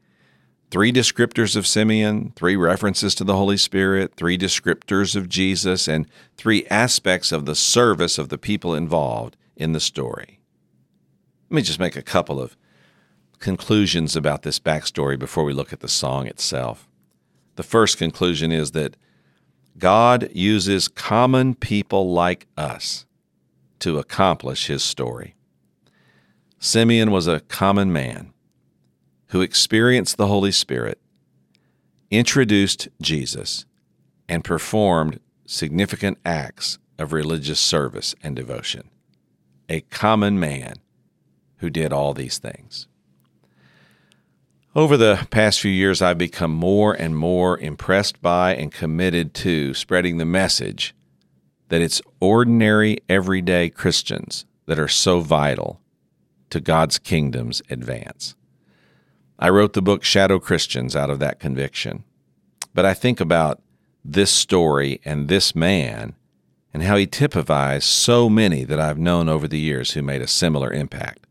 Three 0.70 0.92
descriptors 0.92 1.56
of 1.56 1.66
Simeon, 1.66 2.32
three 2.36 2.56
references 2.56 3.14
to 3.14 3.24
the 3.24 3.36
Holy 3.36 3.56
Spirit, 3.56 4.14
three 4.16 4.36
descriptors 4.36 5.14
of 5.16 5.28
Jesus, 5.28 5.88
and 5.88 6.06
three 6.36 6.66
aspects 6.66 7.32
of 7.32 7.46
the 7.46 7.54
service 7.54 8.18
of 8.18 8.28
the 8.28 8.38
people 8.38 8.74
involved 8.74 9.36
in 9.56 9.72
the 9.72 9.80
story. 9.80 10.40
Let 11.48 11.56
me 11.56 11.62
just 11.62 11.78
make 11.78 11.96
a 11.96 12.02
couple 12.02 12.40
of 12.40 12.56
conclusions 13.38 14.16
about 14.16 14.42
this 14.42 14.58
backstory 14.58 15.18
before 15.18 15.44
we 15.44 15.52
look 15.52 15.72
at 15.72 15.80
the 15.80 15.88
song 15.88 16.26
itself. 16.26 16.88
The 17.54 17.62
first 17.62 17.96
conclusion 17.96 18.50
is 18.50 18.72
that 18.72 18.96
God 19.78 20.30
uses 20.32 20.88
common 20.88 21.54
people 21.54 22.12
like 22.12 22.46
us 22.56 23.04
to 23.80 23.98
accomplish 23.98 24.66
his 24.66 24.82
story. 24.82 25.34
Simeon 26.58 27.10
was 27.10 27.26
a 27.26 27.40
common 27.40 27.92
man 27.92 28.32
who 29.28 29.42
experienced 29.42 30.16
the 30.16 30.28
Holy 30.28 30.52
Spirit, 30.52 30.98
introduced 32.10 32.88
Jesus, 33.02 33.66
and 34.28 34.44
performed 34.44 35.20
significant 35.46 36.18
acts 36.24 36.78
of 36.98 37.12
religious 37.12 37.60
service 37.60 38.14
and 38.22 38.34
devotion. 38.34 38.90
A 39.68 39.82
common 39.82 40.40
man 40.40 40.76
who 41.58 41.70
did 41.70 41.92
all 41.92 42.14
these 42.14 42.38
things. 42.38 42.88
Over 44.76 44.98
the 44.98 45.26
past 45.30 45.60
few 45.60 45.70
years, 45.70 46.02
I've 46.02 46.18
become 46.18 46.50
more 46.50 46.92
and 46.92 47.16
more 47.16 47.56
impressed 47.56 48.20
by 48.20 48.54
and 48.54 48.70
committed 48.70 49.32
to 49.36 49.72
spreading 49.72 50.18
the 50.18 50.26
message 50.26 50.94
that 51.70 51.80
it's 51.80 52.02
ordinary, 52.20 52.98
everyday 53.08 53.70
Christians 53.70 54.44
that 54.66 54.78
are 54.78 54.86
so 54.86 55.20
vital 55.20 55.80
to 56.50 56.60
God's 56.60 56.98
kingdom's 56.98 57.62
advance. 57.70 58.34
I 59.38 59.48
wrote 59.48 59.72
the 59.72 59.80
book 59.80 60.04
Shadow 60.04 60.38
Christians 60.38 60.94
out 60.94 61.08
of 61.08 61.20
that 61.20 61.40
conviction. 61.40 62.04
But 62.74 62.84
I 62.84 62.92
think 62.92 63.18
about 63.18 63.62
this 64.04 64.30
story 64.30 65.00
and 65.06 65.28
this 65.28 65.54
man 65.54 66.14
and 66.74 66.82
how 66.82 66.96
he 66.96 67.06
typifies 67.06 67.86
so 67.86 68.28
many 68.28 68.62
that 68.64 68.78
I've 68.78 68.98
known 68.98 69.30
over 69.30 69.48
the 69.48 69.58
years 69.58 69.92
who 69.92 70.02
made 70.02 70.20
a 70.20 70.28
similar 70.28 70.70
impact. 70.70 71.26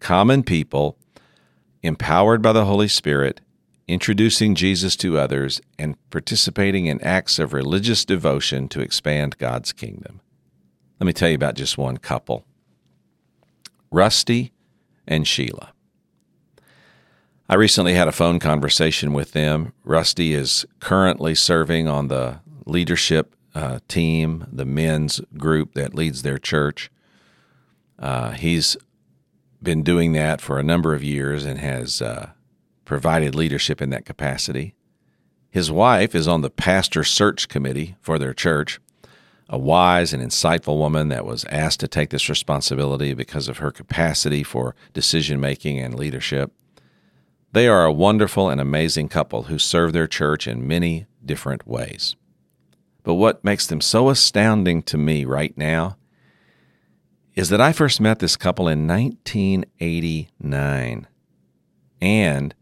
Common 0.00 0.42
people 0.42 0.96
empowered 1.82 2.42
by 2.42 2.52
the 2.52 2.64
Holy 2.64 2.88
Spirit, 2.88 3.40
introducing 3.86 4.54
Jesus 4.54 4.96
to 4.96 5.18
others, 5.18 5.60
and 5.78 5.96
participating 6.10 6.86
in 6.86 7.00
acts 7.02 7.38
of 7.38 7.52
religious 7.52 8.04
devotion 8.04 8.68
to 8.68 8.80
expand 8.80 9.38
God's 9.38 9.72
kingdom. 9.72 10.20
Let 11.00 11.06
me 11.06 11.12
tell 11.12 11.28
you 11.28 11.36
about 11.36 11.54
just 11.54 11.78
one 11.78 11.96
couple 11.96 12.44
Rusty 13.90 14.52
and 15.06 15.26
Sheila. 15.26 15.72
I 17.48 17.54
recently 17.54 17.94
had 17.94 18.08
a 18.08 18.12
phone 18.12 18.38
conversation 18.38 19.14
with 19.14 19.32
them. 19.32 19.72
Rusty 19.82 20.34
is 20.34 20.66
currently 20.80 21.34
serving 21.34 21.88
on 21.88 22.08
the 22.08 22.40
leadership 22.66 23.34
uh, 23.54 23.78
team, 23.88 24.46
the 24.52 24.66
men's 24.66 25.20
group 25.38 25.72
that 25.72 25.94
leads 25.94 26.22
their 26.22 26.36
church. 26.36 26.90
Uh, 27.98 28.32
he's 28.32 28.76
been 29.62 29.82
doing 29.82 30.12
that 30.12 30.40
for 30.40 30.58
a 30.58 30.62
number 30.62 30.94
of 30.94 31.02
years 31.02 31.44
and 31.44 31.58
has 31.58 32.00
uh, 32.00 32.30
provided 32.84 33.34
leadership 33.34 33.82
in 33.82 33.90
that 33.90 34.06
capacity. 34.06 34.74
His 35.50 35.70
wife 35.70 36.14
is 36.14 36.28
on 36.28 36.42
the 36.42 36.50
pastor 36.50 37.04
search 37.04 37.48
committee 37.48 37.96
for 38.00 38.18
their 38.18 38.34
church, 38.34 38.80
a 39.48 39.58
wise 39.58 40.12
and 40.12 40.22
insightful 40.22 40.78
woman 40.78 41.08
that 41.08 41.26
was 41.26 41.44
asked 41.46 41.80
to 41.80 41.88
take 41.88 42.10
this 42.10 42.28
responsibility 42.28 43.14
because 43.14 43.48
of 43.48 43.58
her 43.58 43.70
capacity 43.70 44.42
for 44.42 44.74
decision 44.92 45.40
making 45.40 45.78
and 45.78 45.94
leadership. 45.94 46.52
They 47.52 47.68
are 47.68 47.84
a 47.84 47.92
wonderful 47.92 48.48
and 48.48 48.60
amazing 48.60 49.08
couple 49.08 49.44
who 49.44 49.58
serve 49.58 49.92
their 49.92 50.06
church 50.06 50.46
in 50.46 50.66
many 50.66 51.06
different 51.24 51.66
ways. 51.66 52.16
But 53.02 53.14
what 53.14 53.44
makes 53.44 53.66
them 53.66 53.80
so 53.80 54.10
astounding 54.10 54.82
to 54.82 54.98
me 54.98 55.24
right 55.24 55.56
now 55.56 55.97
is 57.38 57.48
that 57.50 57.60
I 57.60 57.72
first 57.72 58.00
met 58.00 58.18
this 58.18 58.36
couple 58.36 58.66
in 58.66 58.88
1989. 58.88 61.06
And 62.00 62.54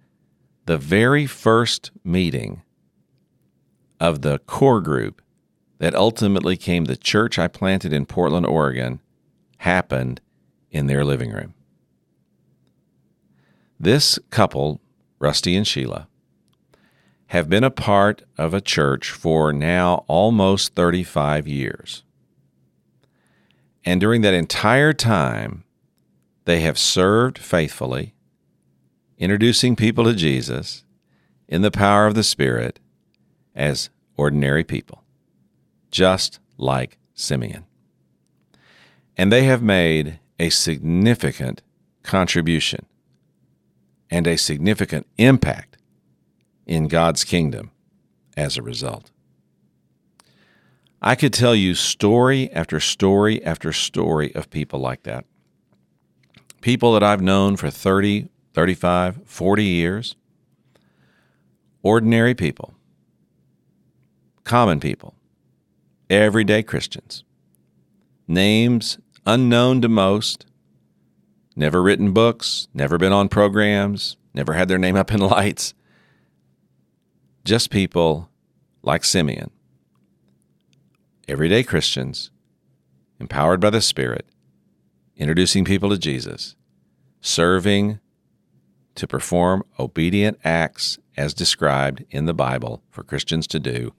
the 0.67 0.77
very 0.77 1.25
first 1.25 1.91
meeting 2.05 2.61
of 3.99 4.21
the 4.21 4.39
core 4.41 4.83
group 4.83 5.23
that 5.79 5.95
ultimately 5.95 6.59
came 6.59 6.85
the 6.85 6.99
church 6.99 7.39
I 7.39 7.49
planted 7.49 7.95
in 7.95 8.05
Portland, 8.05 8.45
Oregon, 8.45 9.01
happened 9.59 10.21
in 10.71 10.89
their 10.89 11.07
living 11.07 11.31
room. 11.31 11.55
This 13.81 14.19
couple, 14.29 14.83
Rusty 15.19 15.57
and 15.57 15.67
Sheila, 15.67 16.07
have 17.29 17.49
been 17.49 17.65
a 17.65 17.71
part 17.71 18.25
of 18.37 18.53
a 18.53 18.61
church 18.61 19.11
for 19.11 19.55
now 19.55 20.05
almost 20.07 20.75
35 20.75 21.49
years. 21.49 22.03
And 23.87 24.01
during 24.01 24.23
that 24.23 24.35
entire 24.35 24.93
time, 24.93 25.63
they 26.45 26.61
have 26.61 26.77
served 26.77 27.39
faithfully, 27.39 28.15
introducing 29.17 29.77
people 29.77 30.05
to 30.05 30.15
Jesus 30.15 30.85
in 31.49 31.63
the 31.63 31.71
power 31.71 32.07
of 32.07 32.17
the 32.17 32.25
Spirit 32.25 32.81
as 33.55 33.89
ordinary 34.17 34.65
people, 34.65 35.05
just 35.93 36.41
like 36.59 36.99
Simeon. 37.15 37.65
And 39.17 39.31
they 39.31 39.45
have 39.45 39.63
made 39.63 40.19
a 40.41 40.51
significant 40.51 41.63
contribution 42.03 42.87
and 44.11 44.27
a 44.27 44.37
significant 44.37 45.07
impact 45.17 45.79
in 46.67 46.89
God's 46.89 47.23
kingdom 47.25 47.71
as 48.37 48.57
a 48.57 48.63
result. 48.63 49.11
I 51.07 51.15
could 51.15 51.33
tell 51.33 51.55
you 51.55 51.77
story 51.77 52.51
after 52.51 52.81
story 52.81 53.41
after 53.45 53.73
story 53.73 54.35
of 54.35 54.51
people 54.51 54.81
like 54.81 55.05
that. 55.05 55.25
People 56.63 56.95
that 56.95 57.05
I've 57.05 57.23
known 57.23 57.55
for 57.55 57.71
30, 57.71 58.27
35, 58.55 59.21
40 59.25 59.65
years. 59.65 60.17
Ordinary 61.85 62.35
people. 62.35 62.75
Common 64.43 64.81
people. 64.81 65.15
Everyday 66.11 66.65
Christians. 66.65 67.23
Names 68.27 68.99
unknown 69.25 69.83
to 69.83 69.89
most. 69.89 70.45
Never 71.55 71.85
written 71.85 72.11
books, 72.15 72.67
never 72.75 72.99
been 72.99 73.13
on 73.13 73.29
programs, 73.29 74.17
never 74.35 74.55
had 74.55 74.67
their 74.67 74.77
name 74.77 74.97
up 74.97 75.13
in 75.13 75.21
lights. 75.37 75.73
Just 77.45 77.71
people 77.71 78.29
like 78.83 79.05
Simeon 79.05 79.53
everyday 81.29 81.63
Christians, 81.63 82.31
empowered 83.19 83.61
by 83.61 83.71
the 83.71 83.81
Spirit, 83.81 84.27
introducing 85.17 85.65
people 85.65 85.91
to 85.91 85.99
Jesus, 85.99 86.55
serving 87.21 87.99
to 88.95 89.07
perform 89.07 89.65
obedient 89.79 90.39
acts 90.45 90.99
as 91.17 91.35
described 91.35 92.05
in 92.11 92.27
the 92.27 92.35
Bible 92.35 92.83
for 92.91 93.03
Christians 93.03 93.47
to 93.49 93.59
do. 93.59 93.93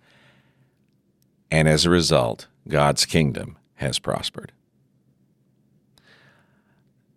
And 1.52 1.68
as 1.68 1.86
a 1.86 1.90
result, 1.90 2.48
God's 2.68 3.06
kingdom 3.06 3.58
has 3.76 4.00
prospered. 4.00 4.52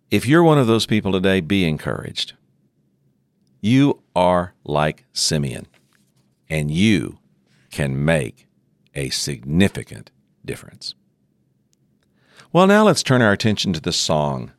If 0.09 0.25
you're 0.25 0.43
one 0.43 0.57
of 0.57 0.67
those 0.67 0.85
people 0.85 1.13
today, 1.13 1.39
be 1.39 1.65
encouraged. 1.65 2.33
You 3.61 4.01
are 4.15 4.53
like 4.65 5.05
Simeon, 5.13 5.67
and 6.49 6.69
you 6.69 7.19
can 7.71 8.03
make 8.03 8.47
a 8.95 9.09
significant 9.09 10.11
difference. 10.43 10.95
Well, 12.53 12.67
now 12.67 12.83
let's 12.83 13.03
turn 13.03 13.21
our 13.21 13.31
attention 13.31 13.71
to 13.73 13.81
the 13.81 13.93
song 13.93 14.51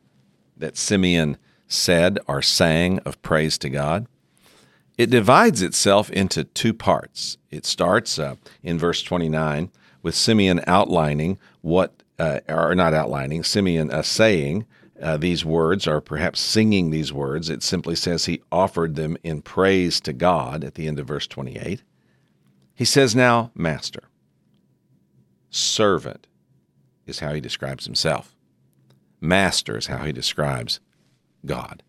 that 0.57 0.77
Simeon 0.77 1.37
said 1.67 2.19
or 2.27 2.41
sang 2.41 2.99
of 2.99 3.21
praise 3.21 3.57
to 3.59 3.69
God. 3.69 4.07
It 4.97 5.09
divides 5.09 5.61
itself 5.61 6.09
into 6.11 6.43
two 6.43 6.73
parts. 6.73 7.37
It 7.49 7.65
starts 7.65 8.19
uh, 8.19 8.35
in 8.61 8.77
verse 8.77 9.01
29 9.03 9.71
with 10.01 10.15
Simeon 10.15 10.61
outlining 10.67 11.39
what, 11.61 12.03
uh, 12.19 12.39
or 12.47 12.75
not 12.75 12.93
outlining, 12.93 13.43
Simeon 13.43 13.91
uh, 13.91 14.01
saying 14.01 14.65
uh, 15.01 15.17
these 15.17 15.43
words, 15.43 15.87
or 15.87 15.99
perhaps 15.99 16.39
singing 16.39 16.91
these 16.91 17.11
words. 17.11 17.49
It 17.49 17.63
simply 17.63 17.95
says 17.95 18.25
he 18.25 18.41
offered 18.51 18.95
them 18.95 19.17
in 19.23 19.41
praise 19.41 19.99
to 20.01 20.13
God 20.13 20.63
at 20.63 20.75
the 20.75 20.87
end 20.87 20.99
of 20.99 21.07
verse 21.07 21.27
28. 21.27 21.81
He 22.75 22.85
says, 22.85 23.15
Now, 23.15 23.51
Master 23.55 24.03
servant 25.53 26.27
is 27.05 27.19
how 27.19 27.33
he 27.33 27.41
describes 27.41 27.85
himself. 27.85 28.35
Master 29.21 29.77
is 29.77 29.87
how 29.87 29.99
he 29.99 30.11
describes 30.11 30.79
God. 31.45 31.83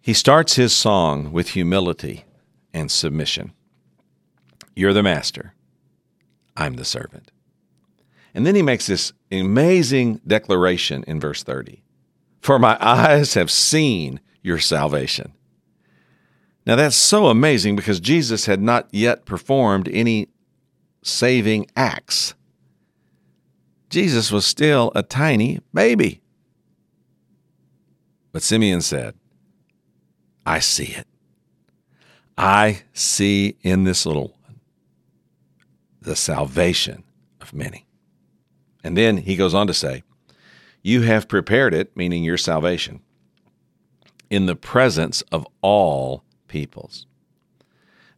He 0.00 0.12
starts 0.12 0.54
his 0.54 0.74
song 0.74 1.32
with 1.32 1.50
humility 1.50 2.24
and 2.72 2.90
submission. 2.90 3.52
You're 4.74 4.92
the 4.92 5.02
master. 5.02 5.54
I'm 6.56 6.74
the 6.74 6.84
servant. 6.84 7.30
And 8.34 8.46
then 8.46 8.54
he 8.54 8.62
makes 8.62 8.86
this 8.86 9.12
amazing 9.32 10.20
declaration 10.26 11.04
in 11.06 11.18
verse 11.18 11.42
30 11.42 11.82
For 12.40 12.58
my 12.58 12.76
eyes 12.80 13.34
have 13.34 13.50
seen 13.50 14.20
your 14.42 14.58
salvation. 14.58 15.32
Now 16.66 16.76
that's 16.76 16.96
so 16.96 17.26
amazing 17.26 17.76
because 17.76 18.00
Jesus 18.00 18.46
had 18.46 18.60
not 18.60 18.88
yet 18.90 19.24
performed 19.24 19.88
any 19.88 20.28
saving 21.06 21.66
acts. 21.76 22.34
Jesus 23.88 24.32
was 24.32 24.44
still 24.44 24.90
a 24.94 25.02
tiny 25.02 25.60
baby. 25.72 26.20
But 28.32 28.42
Simeon 28.42 28.80
said, 28.80 29.14
I 30.44 30.58
see 30.58 30.86
it. 30.86 31.06
I 32.36 32.82
see 32.92 33.56
in 33.62 33.84
this 33.84 34.04
little 34.04 34.36
one 34.42 34.60
the 36.02 36.16
salvation 36.16 37.04
of 37.40 37.54
many. 37.54 37.86
And 38.84 38.96
then 38.96 39.18
he 39.18 39.36
goes 39.36 39.54
on 39.54 39.66
to 39.68 39.74
say, 39.74 40.02
You 40.82 41.02
have 41.02 41.28
prepared 41.28 41.72
it, 41.72 41.96
meaning 41.96 42.24
your 42.24 42.36
salvation, 42.36 43.00
in 44.28 44.46
the 44.46 44.56
presence 44.56 45.22
of 45.32 45.46
all 45.62 46.24
peoples. 46.48 47.06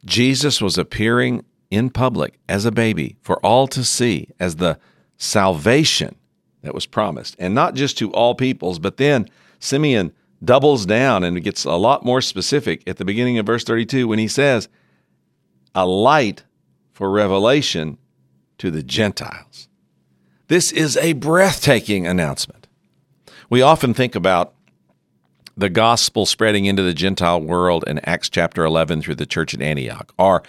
Jesus 0.05 0.61
was 0.61 0.79
appearing 0.79 1.45
in 1.71 1.91
public 1.91 2.39
as 2.49 2.65
a 2.65 2.73
baby 2.73 3.17
for 3.21 3.39
all 3.45 3.67
to 3.69 3.85
see 3.85 4.29
as 4.41 4.57
the 4.57 4.79
salvation 5.17 6.17
that 6.63 6.75
was 6.75 6.87
promised. 6.87 7.37
And 7.39 7.55
not 7.55 7.75
just 7.75 7.99
to 7.99 8.13
all 8.13 8.35
peoples, 8.35 8.79
but 8.79 8.97
then 8.97 9.29
Simeon 9.59 10.13
doubles 10.45 10.87
down 10.87 11.25
and 11.25 11.43
gets 11.43 11.65
a 11.65 11.73
lot 11.73 12.05
more 12.05 12.21
specific 12.21 12.89
at 12.89 12.97
the 12.97 13.05
beginning 13.05 13.39
of 13.39 13.47
verse 13.47 13.65
32 13.65 14.09
when 14.09 14.19
he 14.19 14.29
says, 14.29 14.69
a 15.75 15.87
light 15.87 16.45
for 16.93 17.11
revelation 17.11 17.99
to 18.59 18.71
the 18.71 18.83
Gentiles. 18.83 19.69
This 20.49 20.73
is 20.73 20.97
a 20.97 21.13
breathtaking 21.13 22.07
announcement. 22.07 22.67
We 23.51 23.63
often 23.63 23.95
think 23.95 24.15
about 24.15 24.55
the 25.57 25.69
gospel 25.69 26.25
spreading 26.25 26.67
into 26.67 26.83
the 26.83 26.95
Gentile 26.95 27.41
world 27.41 27.85
in 27.87 27.99
Acts 28.01 28.29
chapter 28.29 28.65
11 28.65 29.03
through 29.03 29.17
the 29.17 29.27
church 29.27 29.55
at 29.55 29.61
Antioch, 29.61 30.13
or 30.19 30.43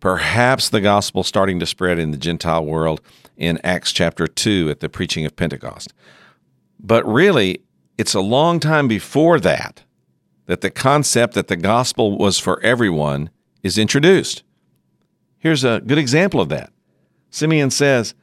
perhaps 0.00 0.68
the 0.68 0.80
gospel 0.80 1.22
starting 1.22 1.60
to 1.60 1.66
spread 1.66 1.98
in 1.98 2.10
the 2.10 2.16
Gentile 2.16 2.64
world 2.64 3.00
in 3.36 3.60
Acts 3.62 3.92
chapter 3.92 4.26
2 4.26 4.68
at 4.70 4.80
the 4.80 4.88
preaching 4.88 5.24
of 5.24 5.36
Pentecost. 5.36 5.92
But 6.78 7.06
really, 7.06 7.62
it's 7.98 8.14
a 8.14 8.20
long 8.20 8.60
time 8.60 8.88
before 8.88 9.38
that 9.40 9.84
that 10.46 10.62
the 10.62 10.70
concept 10.70 11.34
that 11.34 11.46
the 11.46 11.56
gospel 11.56 12.18
was 12.18 12.38
for 12.38 12.60
everyone 12.62 13.30
is 13.62 13.78
introduced. 13.78 14.42
Here's 15.38 15.62
a 15.62 15.80
good 15.86 15.98
example 15.98 16.40
of 16.40 16.48
that. 16.48 16.72
Simeon 17.30 17.70
says, 17.70 18.14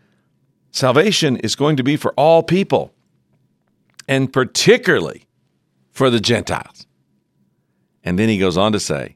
Salvation 0.72 1.38
is 1.38 1.56
going 1.56 1.78
to 1.78 1.84
be 1.84 1.96
for 1.96 2.14
all 2.14 2.44
people, 2.44 2.94
and 4.08 4.32
particularly 4.34 5.26
for 5.92 6.10
the 6.10 6.20
Gentiles. 6.20 6.86
And 8.04 8.20
then 8.20 8.30
he 8.30 8.38
goes 8.38 8.58
on 8.58 8.74
to 8.74 8.80
say, 8.80 9.16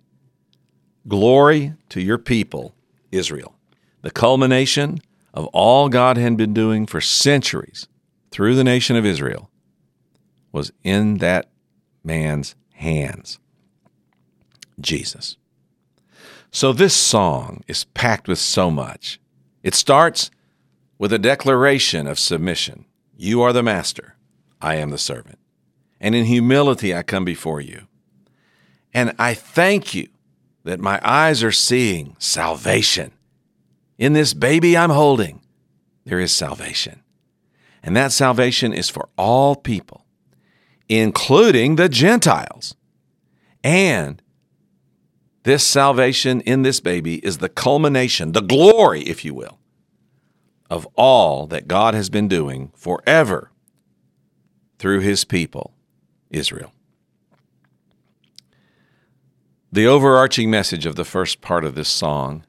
Glory 1.07 1.73
to 1.89 2.01
your 2.01 2.17
people, 2.17 2.75
Israel. 3.11 3.55
The 4.01 4.11
culmination 4.11 4.99
of 5.33 5.45
all 5.47 5.89
God 5.89 6.17
had 6.17 6.37
been 6.37 6.53
doing 6.53 6.85
for 6.85 7.01
centuries 7.01 7.87
through 8.31 8.55
the 8.55 8.63
nation 8.63 8.95
of 8.95 9.05
Israel 9.05 9.49
was 10.51 10.71
in 10.83 11.17
that 11.17 11.49
man's 12.03 12.55
hands 12.73 13.39
Jesus. 14.81 15.37
So 16.51 16.73
this 16.73 16.93
song 16.93 17.63
is 17.67 17.85
packed 17.85 18.27
with 18.27 18.39
so 18.39 18.69
much. 18.69 19.19
It 19.63 19.75
starts 19.75 20.31
with 20.97 21.13
a 21.13 21.19
declaration 21.19 22.07
of 22.07 22.19
submission 22.19 22.85
You 23.15 23.41
are 23.41 23.53
the 23.53 23.63
master, 23.63 24.15
I 24.59 24.75
am 24.75 24.89
the 24.89 24.97
servant. 24.97 25.39
And 25.99 26.15
in 26.15 26.25
humility 26.25 26.95
I 26.95 27.03
come 27.03 27.23
before 27.23 27.61
you. 27.61 27.87
And 28.93 29.13
I 29.19 29.33
thank 29.33 29.93
you 29.93 30.09
that 30.63 30.79
my 30.79 30.99
eyes 31.03 31.43
are 31.43 31.51
seeing 31.51 32.15
salvation. 32.19 33.11
In 33.97 34.13
this 34.13 34.33
baby 34.33 34.77
I'm 34.77 34.89
holding, 34.89 35.41
there 36.05 36.19
is 36.19 36.31
salvation. 36.31 37.03
And 37.83 37.95
that 37.95 38.11
salvation 38.11 38.73
is 38.73 38.89
for 38.89 39.09
all 39.17 39.55
people, 39.55 40.05
including 40.87 41.75
the 41.75 41.89
Gentiles. 41.89 42.75
And 43.63 44.21
this 45.43 45.65
salvation 45.65 46.41
in 46.41 46.61
this 46.61 46.79
baby 46.79 47.15
is 47.25 47.39
the 47.39 47.49
culmination, 47.49 48.33
the 48.33 48.41
glory, 48.41 49.01
if 49.01 49.25
you 49.25 49.33
will, 49.33 49.59
of 50.69 50.87
all 50.95 51.47
that 51.47 51.67
God 51.67 51.93
has 51.93 52.09
been 52.09 52.27
doing 52.27 52.71
forever 52.75 53.51
through 54.77 54.99
his 54.99 55.25
people, 55.25 55.73
Israel. 56.29 56.73
The 59.71 59.87
overarching 59.87 60.49
message 60.49 60.85
of 60.85 60.95
the 60.95 61.05
first 61.05 61.39
part 61.39 61.63
of 61.63 61.75
this 61.75 61.87
song 61.87 62.45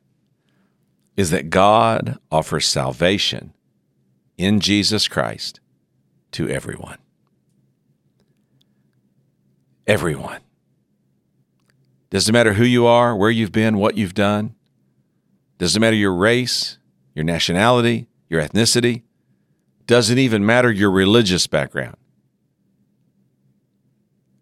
is 1.17 1.31
that 1.31 1.51
God 1.51 2.19
offers 2.33 2.67
salvation 2.67 3.53
in 4.37 4.59
Jesus 4.59 5.07
Christ 5.07 5.61
to 6.33 6.49
everyone. 6.49 6.99
Everyone. 9.87 10.41
Doesn't 12.11 12.33
matter 12.33 12.55
who 12.55 12.65
you 12.65 12.87
are, 12.87 13.15
where 13.15 13.31
you've 13.31 13.53
been, 13.53 13.79
what 13.79 13.97
you've 13.97 14.15
done. 14.15 14.55
Doesn't 15.59 15.81
matter 15.81 15.97
your 15.97 16.15
race, 16.15 16.79
your 17.15 17.25
nationality, 17.25 18.09
your 18.29 18.43
ethnicity. 18.43 19.03
Doesn't 19.87 20.19
even 20.19 20.45
matter 20.45 20.73
your 20.73 20.91
religious 20.91 21.47
background. 21.47 21.97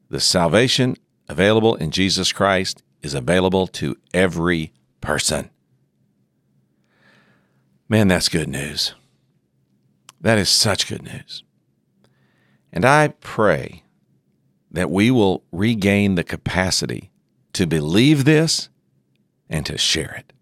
The 0.08 0.20
salvation 0.20 0.96
available 1.30 1.76
in 1.76 1.92
Jesus 1.92 2.32
Christ 2.32 2.82
is 3.02 3.14
available 3.14 3.68
to 3.68 3.96
every 4.12 4.72
person. 5.00 5.48
Man, 7.88 8.08
that's 8.08 8.28
good 8.28 8.48
news. 8.48 8.94
That 10.20 10.38
is 10.38 10.48
such 10.48 10.88
good 10.88 11.02
news. 11.02 11.44
And 12.72 12.84
I 12.84 13.08
pray 13.20 13.84
that 14.72 14.90
we 14.90 15.10
will 15.10 15.44
regain 15.52 16.16
the 16.16 16.24
capacity 16.24 17.10
to 17.52 17.66
believe 17.66 18.24
this 18.24 18.68
and 19.48 19.64
to 19.66 19.78
share 19.78 20.14
it. 20.18 20.32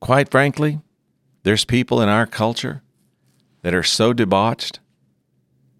Quite 0.00 0.30
frankly, 0.30 0.80
there's 1.44 1.64
people 1.64 2.00
in 2.00 2.08
our 2.08 2.26
culture 2.26 2.82
that 3.62 3.74
are 3.74 3.82
so 3.82 4.12
debauched, 4.12 4.80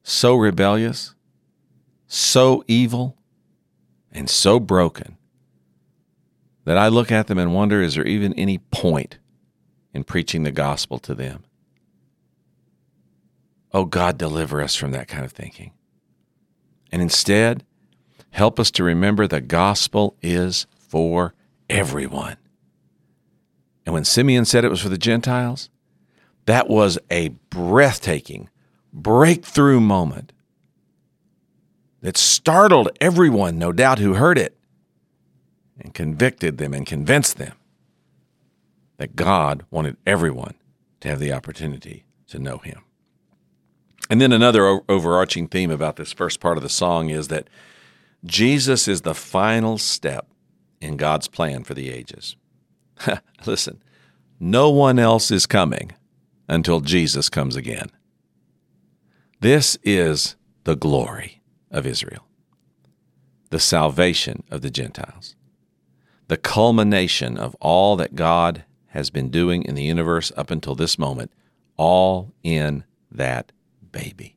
so 0.03 0.35
rebellious, 0.37 1.15
so 2.13 2.65
evil, 2.67 3.17
and 4.11 4.29
so 4.29 4.59
broken 4.59 5.17
that 6.65 6.77
I 6.77 6.89
look 6.89 7.13
at 7.13 7.29
them 7.29 7.39
and 7.39 7.55
wonder 7.55 7.81
is 7.81 7.95
there 7.95 8.05
even 8.05 8.35
any 8.35 8.59
point 8.59 9.19
in 9.95 10.03
preaching 10.03 10.43
the 10.43 10.51
gospel 10.51 10.99
to 10.99 11.15
them? 11.15 11.45
Oh, 13.73 13.85
God, 13.85 14.19
deliver 14.19 14.61
us 14.61 14.75
from 14.75 14.91
that 14.91 15.07
kind 15.07 15.25
of 15.25 15.31
thinking. 15.31 15.73
And 16.91 17.01
instead, 17.01 17.65
help 18.31 18.59
us 18.59 18.73
to 18.73 18.83
remember 18.83 19.29
the 19.29 19.41
gospel 19.41 20.17
is 20.21 20.67
for 20.77 21.35
everyone. 21.69 22.39
And 23.87 23.95
when 23.95 24.05
Simeon 24.05 24.47
said 24.47 24.65
it 24.65 24.71
was 24.71 24.81
for 24.81 24.89
the 24.89 24.99
Gentiles, 24.99 25.71
that 26.47 26.69
was 26.69 26.99
a 27.09 27.29
breathtaking 27.29 28.51
breakthrough 28.93 29.79
moment 29.79 30.33
that 32.01 32.17
startled 32.17 32.89
everyone, 33.01 33.59
no 33.59 33.73
doubt, 33.73 33.99
who 33.99 34.15
heard 34.15 34.39
it 34.39 34.57
and 35.79 35.95
convicted 35.95 36.59
them 36.59 36.75
and 36.75 36.87
convinced 36.87 37.37
them 37.37 37.55
that 38.99 39.17
God 39.17 39.65
wanted 39.71 39.97
everyone 40.07 40.55
to 41.01 41.09
have 41.09 41.19
the 41.19 41.33
opportunity 41.33 42.05
to 42.29 42.39
know 42.39 42.59
Him. 42.59 42.85
And 44.09 44.21
then 44.21 44.33
another 44.33 44.81
overarching 44.89 45.49
theme 45.49 45.71
about 45.71 45.97
this 45.97 46.13
first 46.13 46.41
part 46.41 46.57
of 46.57 46.63
the 46.63 46.69
song 46.69 47.11
is 47.11 47.29
that 47.29 47.49
Jesus 48.25 48.89
is 48.89 49.03
the 49.03 49.15
final 49.15 49.79
step 49.79 50.27
in 50.81 50.97
God's 50.97 51.29
plan 51.29 51.65
for 51.65 51.75
the 51.75 51.91
ages. 51.91 52.37
Listen, 53.47 53.83
no 54.39 54.71
one 54.71 54.99
else 54.99 55.31
is 55.31 55.47
coming 55.47 55.93
until 56.49 56.81
Jesus 56.81 57.29
comes 57.29 57.57
again. 57.57 57.91
This 59.41 59.79
is 59.83 60.37
the 60.65 60.77
glory 60.77 61.40
of 61.71 61.87
Israel, 61.87 62.27
the 63.51 63.61
salvation 63.61 64.43
of 64.51 64.63
the 64.63 64.71
Gentiles, 64.71 65.37
the 66.29 66.37
culmination 66.37 67.37
of 67.37 67.57
all 67.61 67.97
that 67.97 68.15
God 68.15 68.65
has 68.89 69.11
been 69.11 69.31
doing 69.31 69.63
in 69.63 69.75
the 69.75 69.85
universe 69.85 70.33
up 70.37 70.51
until 70.51 70.75
this 70.75 70.99
moment, 70.99 71.31
all 71.77 72.33
in 72.43 72.85
that 73.11 73.53
baby, 73.93 74.37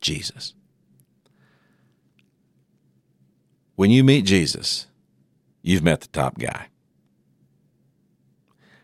Jesus. 0.00 0.54
When 3.74 3.90
you 3.90 4.04
meet 4.04 4.26
Jesus, 4.26 4.86
you've 5.62 5.82
met 5.82 6.02
the 6.02 6.08
top 6.08 6.38
guy. 6.38 6.66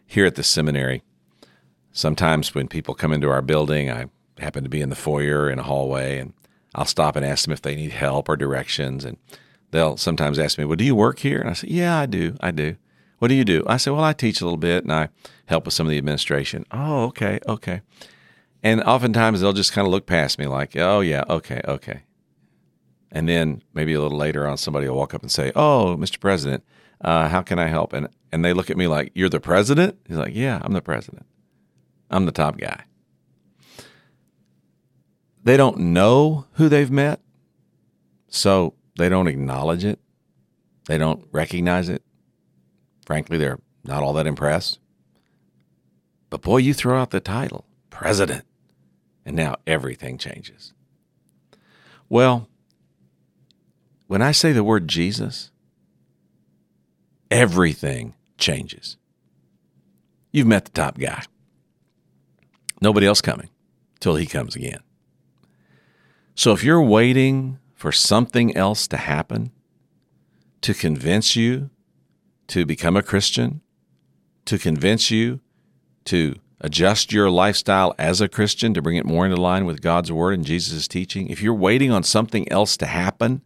Here 0.06 0.24
at 0.24 0.36
the 0.36 0.42
seminary, 0.42 1.02
sometimes 1.92 2.54
when 2.54 2.68
people 2.68 2.94
come 2.94 3.12
into 3.12 3.28
our 3.28 3.42
building, 3.42 3.90
I 3.90 4.06
happen 4.38 4.64
to 4.64 4.70
be 4.70 4.80
in 4.80 4.88
the 4.88 4.94
foyer 4.94 5.50
in 5.50 5.58
a 5.58 5.64
hallway, 5.64 6.18
and 6.18 6.32
I'll 6.76 6.84
stop 6.84 7.16
and 7.16 7.24
ask 7.24 7.44
them 7.44 7.52
if 7.52 7.62
they 7.62 7.74
need 7.74 7.92
help 7.92 8.28
or 8.28 8.36
directions. 8.36 9.04
And 9.04 9.16
they'll 9.72 9.96
sometimes 9.96 10.38
ask 10.38 10.58
me, 10.58 10.64
Well, 10.64 10.76
do 10.76 10.84
you 10.84 10.94
work 10.94 11.18
here? 11.18 11.40
And 11.40 11.50
I 11.50 11.54
say, 11.54 11.68
Yeah, 11.68 11.98
I 11.98 12.06
do. 12.06 12.36
I 12.40 12.52
do. 12.52 12.76
What 13.18 13.28
do 13.28 13.34
you 13.34 13.44
do? 13.44 13.64
I 13.66 13.78
say, 13.78 13.90
Well, 13.90 14.04
I 14.04 14.12
teach 14.12 14.40
a 14.40 14.44
little 14.44 14.58
bit 14.58 14.84
and 14.84 14.92
I 14.92 15.08
help 15.46 15.64
with 15.64 15.74
some 15.74 15.86
of 15.86 15.90
the 15.90 15.98
administration. 15.98 16.66
Oh, 16.70 17.04
okay, 17.06 17.40
okay. 17.48 17.80
And 18.62 18.82
oftentimes 18.82 19.40
they'll 19.40 19.52
just 19.52 19.72
kind 19.72 19.86
of 19.86 19.92
look 19.92 20.06
past 20.06 20.38
me 20.38 20.46
like, 20.46 20.76
oh, 20.76 21.00
yeah, 21.00 21.24
okay, 21.30 21.60
okay. 21.66 22.02
And 23.12 23.28
then 23.28 23.62
maybe 23.74 23.94
a 23.94 24.00
little 24.00 24.18
later 24.18 24.46
on, 24.46 24.56
somebody 24.56 24.88
will 24.88 24.96
walk 24.96 25.14
up 25.14 25.22
and 25.22 25.30
say, 25.30 25.52
oh, 25.54 25.96
Mr. 25.98 26.18
President, 26.18 26.64
uh, 27.00 27.28
how 27.28 27.42
can 27.42 27.58
I 27.58 27.68
help? 27.68 27.92
And, 27.92 28.08
and 28.32 28.44
they 28.44 28.52
look 28.52 28.68
at 28.68 28.76
me 28.76 28.88
like, 28.88 29.12
you're 29.14 29.28
the 29.28 29.40
president? 29.40 29.98
He's 30.08 30.16
like, 30.16 30.34
yeah, 30.34 30.60
I'm 30.62 30.72
the 30.72 30.82
president. 30.82 31.26
I'm 32.10 32.26
the 32.26 32.32
top 32.32 32.58
guy. 32.58 32.84
They 35.46 35.56
don't 35.56 35.78
know 35.78 36.46
who 36.54 36.68
they've 36.68 36.90
met, 36.90 37.20
so 38.26 38.74
they 38.98 39.09
don't 39.09 39.28
acknowledge 39.28 39.85
it. 39.85 40.00
They 40.87 40.98
don't 40.98 41.24
recognize 41.30 41.88
it. 41.88 42.02
Frankly, 43.06 43.38
they're 43.38 43.61
not 43.85 44.02
all 44.02 44.12
that 44.14 44.26
impressed. 44.26 44.80
But 46.30 46.42
boy, 46.42 46.56
you 46.56 46.74
throw 46.74 47.00
out 47.00 47.11
the 47.11 47.20
title, 47.20 47.64
president. 47.90 48.44
And 49.24 49.37
now 49.37 49.54
everything 49.68 50.18
changes. 50.18 50.72
Well, 52.09 52.48
when 54.09 54.22
I 54.22 54.32
say 54.32 54.50
the 54.50 54.64
word 54.64 54.88
Jesus, 54.88 55.52
everything 57.30 58.14
changes. 58.37 58.96
You've 60.32 60.48
met 60.48 60.64
the 60.64 60.72
top 60.72 60.98
guy. 60.98 61.22
Nobody 62.80 63.06
else 63.06 63.20
coming 63.20 63.50
till 64.00 64.16
he 64.16 64.26
comes 64.26 64.56
again. 64.56 64.80
So 66.37 66.53
if 66.53 66.62
you're 66.62 66.83
waiting 66.83 67.59
for 67.75 67.90
something 67.90 68.55
else 68.55 68.87
to 68.88 68.99
happen 68.99 69.53
to 70.61 70.75
convince 70.75 71.35
you 71.35 71.70
to 72.49 72.66
become 72.66 72.94
a 72.94 73.03
Christian, 73.03 73.62
to 74.44 74.59
convince 74.59 75.11
you 75.11 75.40
to 76.05 76.37
adjust 76.61 77.11
your 77.11 77.31
lifestyle 77.31 77.94
as 77.99 78.20
a 78.20 78.29
Christian 78.29 78.75
to 78.75 78.83
bring 78.83 78.96
it 78.96 79.07
more 79.07 79.25
into 79.25 79.40
line 79.40 79.64
with 79.64 79.81
God's 79.81 80.12
word 80.12 80.35
and 80.35 80.44
Jesus' 80.44 80.87
teaching, 80.87 81.29
if 81.29 81.40
you're 81.40 81.55
waiting 81.55 81.90
on 81.90 82.03
something 82.03 82.51
else 82.53 82.77
to 82.77 82.87
happen 82.87 83.40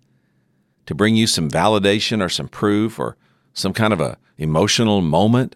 to 0.87 0.95
bring 0.95 1.15
you 1.15 1.29
some 1.29 1.49
validation 1.49 2.21
or 2.21 2.29
some 2.29 2.49
proof 2.49 2.99
or 2.99 3.17
some 3.55 3.73
kind 3.73 3.93
of 3.93 4.01
a 4.01 4.19
emotional 4.37 5.01
moment, 5.01 5.55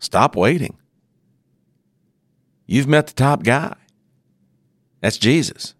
stop 0.00 0.36
waiting. 0.36 0.76
You've 2.66 2.88
met 2.88 3.06
the 3.06 3.14
top 3.14 3.42
guy. 3.42 3.74
That's 5.00 5.16
Jesus. 5.16 5.74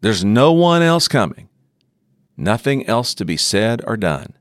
There's 0.00 0.24
no 0.24 0.52
one 0.52 0.82
else 0.82 1.08
coming. 1.08 1.48
Nothing 2.36 2.86
else 2.86 3.14
to 3.14 3.24
be 3.24 3.36
said 3.36 3.82
or 3.86 3.96
done. 3.96 4.34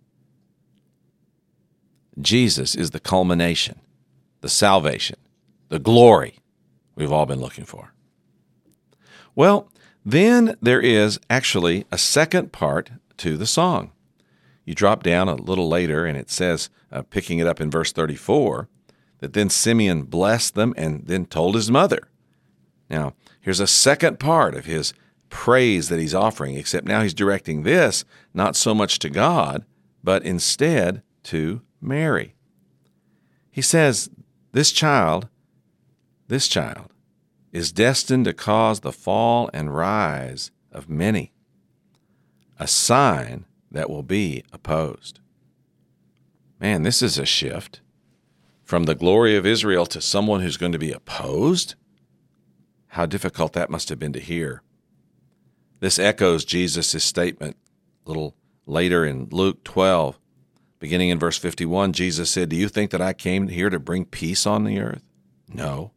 Jesus 2.19 2.75
is 2.75 2.91
the 2.91 2.99
culmination 2.99 3.81
the 4.41 4.49
salvation, 4.49 5.17
the 5.69 5.79
glory 5.79 6.39
we've 6.95 7.11
all 7.11 7.25
been 7.25 7.41
looking 7.41 7.65
for. 7.65 7.91
Well, 9.33 9.71
then 10.05 10.55
there 10.61 10.79
is 10.79 11.19
actually 11.27 11.85
a 11.91 11.97
second 11.97 12.51
part 12.51 12.91
to 13.17 13.35
the 13.35 13.47
song. 13.47 13.91
You 14.63 14.75
drop 14.75 15.01
down 15.01 15.27
a 15.27 15.35
little 15.35 15.67
later, 15.67 16.05
and 16.05 16.17
it 16.17 16.29
says, 16.29 16.69
uh, 16.91 17.01
picking 17.01 17.39
it 17.39 17.47
up 17.47 17.59
in 17.59 17.71
verse 17.71 17.91
34, 17.91 18.69
that 19.19 19.33
then 19.33 19.49
Simeon 19.49 20.03
blessed 20.03 20.55
them 20.55 20.73
and 20.77 21.07
then 21.07 21.25
told 21.25 21.55
his 21.55 21.71
mother. 21.71 22.07
Now, 22.89 23.13
here's 23.41 23.59
a 23.59 23.67
second 23.67 24.19
part 24.19 24.55
of 24.55 24.65
his 24.65 24.93
praise 25.29 25.89
that 25.89 25.99
he's 25.99 26.15
offering, 26.15 26.55
except 26.55 26.87
now 26.87 27.01
he's 27.01 27.13
directing 27.13 27.63
this 27.63 28.05
not 28.33 28.55
so 28.55 28.73
much 28.73 28.99
to 28.99 29.09
God, 29.09 29.65
but 30.03 30.23
instead 30.23 31.01
to 31.23 31.61
Mary. 31.81 32.35
He 33.51 33.61
says, 33.61 34.09
this 34.51 34.71
child, 34.71 35.27
this 36.27 36.47
child, 36.47 36.91
is 37.51 37.71
destined 37.71 38.25
to 38.25 38.33
cause 38.33 38.81
the 38.81 38.91
fall 38.91 39.49
and 39.53 39.75
rise 39.75 40.51
of 40.71 40.89
many, 40.89 41.31
a 42.59 42.67
sign 42.67 43.45
that 43.71 43.89
will 43.89 44.03
be 44.03 44.43
opposed. 44.53 45.19
Man, 46.59 46.83
this 46.83 47.01
is 47.01 47.17
a 47.17 47.25
shift 47.25 47.81
from 48.63 48.83
the 48.83 48.95
glory 48.95 49.35
of 49.35 49.45
Israel 49.45 49.85
to 49.87 50.01
someone 50.01 50.41
who's 50.41 50.57
going 50.57 50.71
to 50.71 50.79
be 50.79 50.91
opposed. 50.91 51.75
How 52.87 53.05
difficult 53.05 53.53
that 53.53 53.69
must 53.69 53.89
have 53.89 53.99
been 53.99 54.13
to 54.13 54.19
hear. 54.19 54.61
This 55.79 55.99
echoes 55.99 56.45
Jesus' 56.45 57.03
statement 57.03 57.57
a 58.05 58.09
little 58.09 58.35
later 58.65 59.05
in 59.05 59.27
Luke 59.31 59.63
12 59.63 60.19
Beginning 60.79 61.09
in 61.09 61.17
verse 61.17 61.37
51, 61.37 61.93
Jesus 61.93 62.29
said, 62.29 62.49
Do 62.49 62.55
you 62.55 62.69
think 62.69 62.91
that 62.91 63.01
I 63.01 63.13
came 63.13 63.47
here 63.47 63.69
to 63.69 63.79
bring 63.79 64.05
peace 64.05 64.45
on 64.45 64.63
the 64.63 64.79
earth? 64.79 65.03
No. 65.51 65.91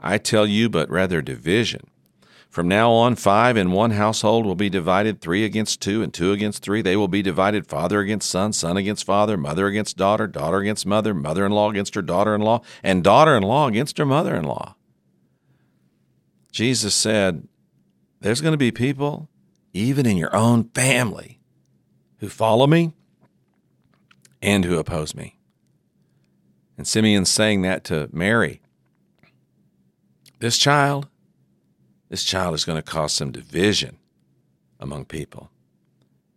I 0.00 0.18
tell 0.18 0.46
you, 0.46 0.68
but 0.68 0.90
rather 0.90 1.22
division. 1.22 1.88
From 2.50 2.68
now 2.68 2.92
on, 2.92 3.16
five 3.16 3.56
in 3.56 3.72
one 3.72 3.92
household 3.92 4.44
will 4.44 4.54
be 4.54 4.68
divided, 4.68 5.22
three 5.22 5.46
against 5.46 5.80
two, 5.80 6.02
and 6.02 6.12
two 6.12 6.32
against 6.32 6.62
three. 6.62 6.82
They 6.82 6.96
will 6.96 7.08
be 7.08 7.22
divided, 7.22 7.66
father 7.66 8.00
against 8.00 8.28
son, 8.28 8.52
son 8.52 8.76
against 8.76 9.06
father, 9.06 9.38
mother 9.38 9.66
against 9.66 9.96
daughter, 9.96 10.26
daughter 10.26 10.58
against 10.58 10.84
mother, 10.84 11.14
mother 11.14 11.46
in 11.46 11.52
law 11.52 11.70
against 11.70 11.94
her 11.94 12.02
daughter 12.02 12.34
in 12.34 12.42
law, 12.42 12.60
and 12.82 13.02
daughter 13.02 13.34
in 13.34 13.42
law 13.42 13.68
against 13.68 13.96
her 13.96 14.04
mother 14.04 14.36
in 14.36 14.44
law. 14.44 14.74
Jesus 16.50 16.94
said, 16.94 17.48
There's 18.22 18.40
going 18.40 18.52
to 18.52 18.58
be 18.58 18.70
people 18.70 19.28
even 19.72 20.06
in 20.06 20.16
your 20.16 20.34
own 20.34 20.68
family, 20.74 21.40
who 22.18 22.28
follow 22.28 22.68
me 22.68 22.92
and 24.40 24.64
who 24.64 24.78
oppose 24.78 25.12
me. 25.12 25.38
And 26.78 26.86
Simeon's 26.86 27.30
saying 27.30 27.62
that 27.62 27.82
to 27.84 28.08
Mary. 28.12 28.60
This 30.38 30.56
child, 30.56 31.08
this 32.10 32.22
child 32.22 32.54
is 32.54 32.64
going 32.64 32.80
to 32.80 32.82
cause 32.82 33.12
some 33.12 33.32
division 33.32 33.98
among 34.78 35.06
people. 35.06 35.50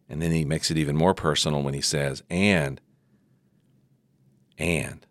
And 0.09 0.21
then 0.21 0.31
he 0.31 0.43
makes 0.43 0.71
it 0.71 0.77
even 0.77 0.95
more 0.95 1.13
personal 1.13 1.61
when 1.61 1.75
he 1.75 1.81
says, 1.81 2.23
and, 2.31 2.81
and 4.57 5.05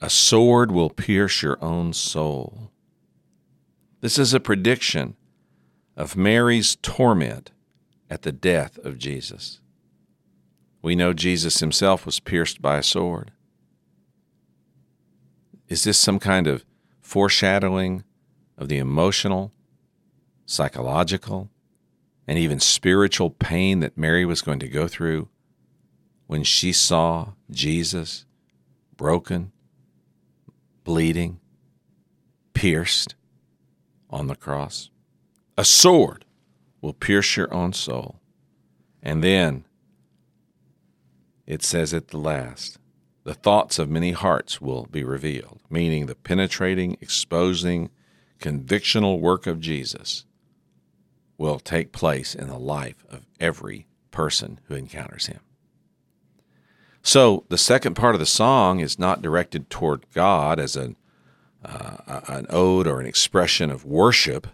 a 0.00 0.08
sword 0.08 0.70
will 0.70 0.88
pierce 0.90 1.42
your 1.42 1.62
own 1.62 1.92
soul. 1.92 2.70
This 4.00 4.18
is 4.18 4.32
a 4.32 4.40
prediction 4.40 5.16
of 5.96 6.16
Mary's 6.16 6.76
torment 6.76 7.52
at 8.10 8.22
the 8.22 8.32
death 8.32 8.78
of 8.78 8.98
Jesus. 8.98 9.60
We 10.82 10.94
know 10.94 11.12
Jesus 11.12 11.60
himself 11.60 12.04
was 12.04 12.20
pierced 12.20 12.60
by 12.60 12.76
a 12.76 12.82
sword. 12.82 13.32
Is 15.68 15.84
this 15.84 15.98
some 15.98 16.20
kind 16.20 16.46
of 16.46 16.64
foreshadowing 17.00 18.04
of 18.56 18.68
the 18.68 18.78
emotional, 18.78 19.52
psychological, 20.44 21.50
and 22.28 22.38
even 22.38 22.60
spiritual 22.60 23.30
pain 23.30 23.80
that 23.80 23.98
Mary 23.98 24.24
was 24.24 24.42
going 24.42 24.58
to 24.60 24.68
go 24.68 24.86
through 24.86 25.28
when 26.26 26.42
she 26.44 26.72
saw 26.72 27.32
Jesus 27.50 28.26
broken, 28.96 29.52
bleeding, 30.84 31.40
pierced 32.54 33.14
on 34.10 34.26
the 34.26 34.36
cross? 34.36 34.90
A 35.56 35.64
sword 35.64 36.24
will 36.80 36.92
pierce 36.92 37.36
your 37.36 37.52
own 37.52 37.72
soul. 37.72 38.20
And 39.02 39.22
then 39.22 39.64
it 41.46 41.62
says 41.62 41.94
at 41.94 42.08
the 42.08 42.18
last, 42.18 42.78
the 43.24 43.34
thoughts 43.34 43.78
of 43.78 43.88
many 43.88 44.12
hearts 44.12 44.60
will 44.60 44.86
be 44.86 45.02
revealed, 45.02 45.60
meaning 45.70 46.06
the 46.06 46.14
penetrating, 46.14 46.96
exposing, 47.00 47.90
convictional 48.38 49.18
work 49.18 49.46
of 49.46 49.60
Jesus 49.60 50.26
will 51.38 51.58
take 51.58 51.92
place 51.92 52.34
in 52.34 52.48
the 52.48 52.58
life 52.58 53.04
of 53.10 53.26
every 53.40 53.86
person 54.10 54.60
who 54.64 54.74
encounters 54.74 55.26
him. 55.26 55.40
So 57.02 57.44
the 57.48 57.58
second 57.58 57.94
part 57.94 58.14
of 58.14 58.20
the 58.20 58.26
song 58.26 58.80
is 58.80 58.98
not 58.98 59.22
directed 59.22 59.70
toward 59.70 60.06
God 60.12 60.58
as 60.58 60.74
an, 60.76 60.96
uh, 61.64 62.20
an 62.26 62.46
ode 62.50 62.86
or 62.86 63.00
an 63.00 63.06
expression 63.06 63.70
of 63.70 63.84
worship. 63.84 64.46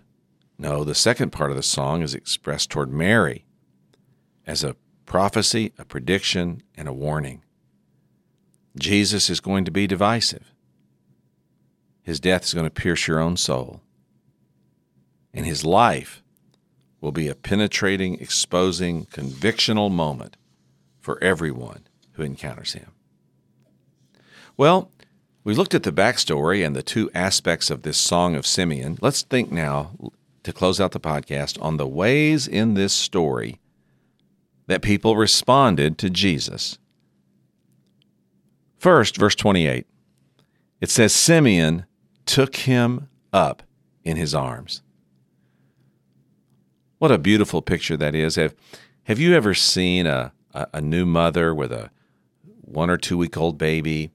No, 0.63 0.85
the 0.85 0.95
second 0.95 1.31
part 1.31 1.51
of 1.51 1.57
the 1.57 1.63
song 1.65 2.03
is 2.03 2.15
expressed 2.15 2.71
toward 2.71 2.93
Mary 2.93 3.45
as 4.47 4.63
a 4.63 4.77
prophecy, 5.07 5.73
a 5.77 5.85
prediction, 5.85 6.63
and 6.77 6.87
a 6.87 6.93
warning. 6.93 7.43
Jesus 8.79 9.29
is 9.29 9.41
going 9.41 9.65
to 9.65 9.73
be 9.73 9.89
divisive. 9.89 10.55
His 12.05 12.21
death 12.21 12.45
is 12.45 12.55
going 12.55 12.67
to 12.67 12.71
pierce 12.71 13.09
your 13.09 13.19
own 13.19 13.37
soul. 13.37 13.81
And 15.35 15.45
his 15.45 15.65
life 15.65 16.23
will 17.01 17.11
be 17.11 17.27
a 17.27 17.35
penetrating, 17.35 18.21
exposing, 18.21 19.07
convictional 19.07 19.91
moment 19.91 20.37
for 21.01 21.21
everyone 21.25 21.89
who 22.13 22.23
encounters 22.23 22.75
him. 22.75 22.93
Well, 24.57 24.93
we 25.43 25.57
looked 25.57 25.75
at 25.75 25.83
the 25.83 25.91
backstory 25.91 26.65
and 26.65 26.77
the 26.77 26.85
two 26.85 27.11
aspects 27.15 27.69
of 27.69 27.83
this 27.83 27.99
song 27.99 28.37
of 28.37 28.47
Simeon. 28.47 28.97
Let's 29.01 29.23
think 29.23 29.51
now, 29.51 29.91
to 30.43 30.53
close 30.53 30.81
out 30.81 30.93
the 30.93 31.01
podcast, 31.01 31.61
on 31.63 31.77
the 31.77 31.87
ways 31.87 32.49
in 32.49 32.75
this 32.75 32.93
story 32.93 33.61
that 34.67 34.83
people 34.83 35.17
responded 35.17 35.99
to 35.99 36.11
Jesus. 36.11 36.79
First, 38.79 39.17
verse 39.17 39.35
28, 39.35 39.87
it 40.81 40.91
says, 40.91 41.15
Simeon 41.15 41.87
took 42.27 42.57
him 42.57 43.09
up 43.33 43.63
in 44.05 44.17
his 44.17 44.35
arms. 44.35 44.83
What 46.99 47.13
a 47.13 47.19
beautiful 47.19 47.63
picture 47.63 47.97
that 47.97 48.15
is. 48.15 48.37
Have, 48.37 48.55
have 49.05 49.19
you 49.19 49.35
ever 49.35 49.55
seen 49.55 50.07
a, 50.07 50.33
a, 50.53 50.67
a 50.75 50.81
new 50.81 51.07
mother 51.07 51.55
with 51.55 51.73
a 51.73 51.91
one 52.61 52.91
or 52.91 52.97
two 52.97 53.19
week 53.19 53.37
old 53.37 53.59
baby 53.59 54.11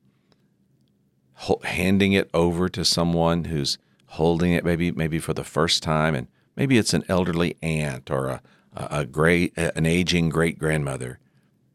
handing 1.63 2.13
it 2.13 2.29
over 2.33 2.67
to 2.69 2.83
someone 2.83 3.45
who's 3.45 3.77
holding 4.11 4.53
it 4.53 4.63
maybe 4.63 4.91
maybe 4.91 5.19
for 5.19 5.33
the 5.33 5.43
first 5.43 5.83
time 5.83 6.15
and 6.15 6.27
maybe 6.55 6.77
it's 6.77 6.93
an 6.93 7.03
elderly 7.07 7.55
aunt 7.61 8.09
or 8.09 8.27
a, 8.27 8.41
a 8.73 9.05
great 9.05 9.53
an 9.57 9.85
aging 9.85 10.29
great 10.29 10.57
grandmother 10.57 11.19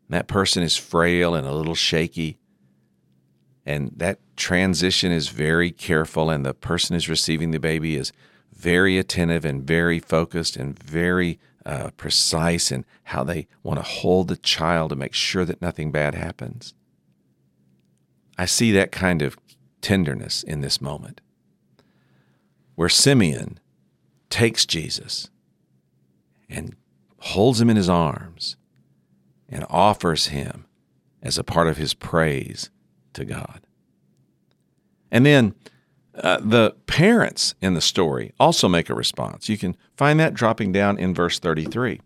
that 0.09 0.29
person 0.29 0.63
is 0.63 0.77
frail 0.77 1.35
and 1.35 1.47
a 1.47 1.55
little 1.55 1.75
shaky 1.75 2.39
and 3.65 3.93
that 3.97 4.19
transition 4.37 5.13
is 5.13 5.29
very 5.29 5.71
careful 5.71 6.31
and 6.31 6.45
the 6.45 6.55
person 6.55 6.95
who's 6.95 7.09
receiving 7.09 7.51
the 7.51 7.61
baby 7.61 7.97
is 7.97 8.13
very 8.53 8.99
attentive 8.99 9.45
and 9.45 9.63
very 9.63 9.99
focused 9.99 10.57
and 10.57 10.79
very 10.83 11.39
uh, 11.65 11.91
precise 11.97 12.73
in 12.73 12.85
how 13.05 13.23
they 13.23 13.47
want 13.63 13.79
to 13.79 13.85
hold 13.85 14.29
the 14.29 14.37
child 14.37 14.91
to 14.91 14.97
make 14.97 15.15
sure 15.15 15.45
that 15.45 15.63
nothing 15.63 15.93
bad 15.93 16.15
happens. 16.15 16.75
I 18.37 18.47
see 18.47 18.73
that 18.73 18.91
kind 18.91 19.23
of 19.23 19.37
tenderness 19.81 20.43
in 20.43 20.61
this 20.61 20.81
moment 20.81 21.21
where 22.83 22.89
Simeon 22.89 23.61
takes 24.29 24.67
Jesus 24.67 25.31
and 26.49 26.75
holds 27.19 27.61
him 27.61 27.71
in 27.71 27.77
his 27.77 27.89
arms 27.89 28.57
and 29.49 29.65
offers 29.71 30.27
him 30.27 30.67
as 31.23 31.39
a 31.39 31.45
part 31.45 31.69
of 31.69 31.77
his 31.77 31.95
praise 31.95 32.71
to 33.13 33.25
God. 33.25 33.61
And 35.13 35.25
then 35.25 35.55
uh, 36.17 36.41
the 36.41 36.75
parents 36.89 37.55
in 37.63 37.75
the 37.75 37.81
story 37.81 38.33
also 38.41 38.69
make 38.69 38.91
a 38.91 38.97
response. 38.97 39.49
You 39.49 39.59
can 39.59 39.77
find 39.97 40.19
that 40.19 40.35
dropping 40.35 40.73
down 40.73 40.99
in 40.99 41.15
verse 41.15 41.39
33. 41.39 42.01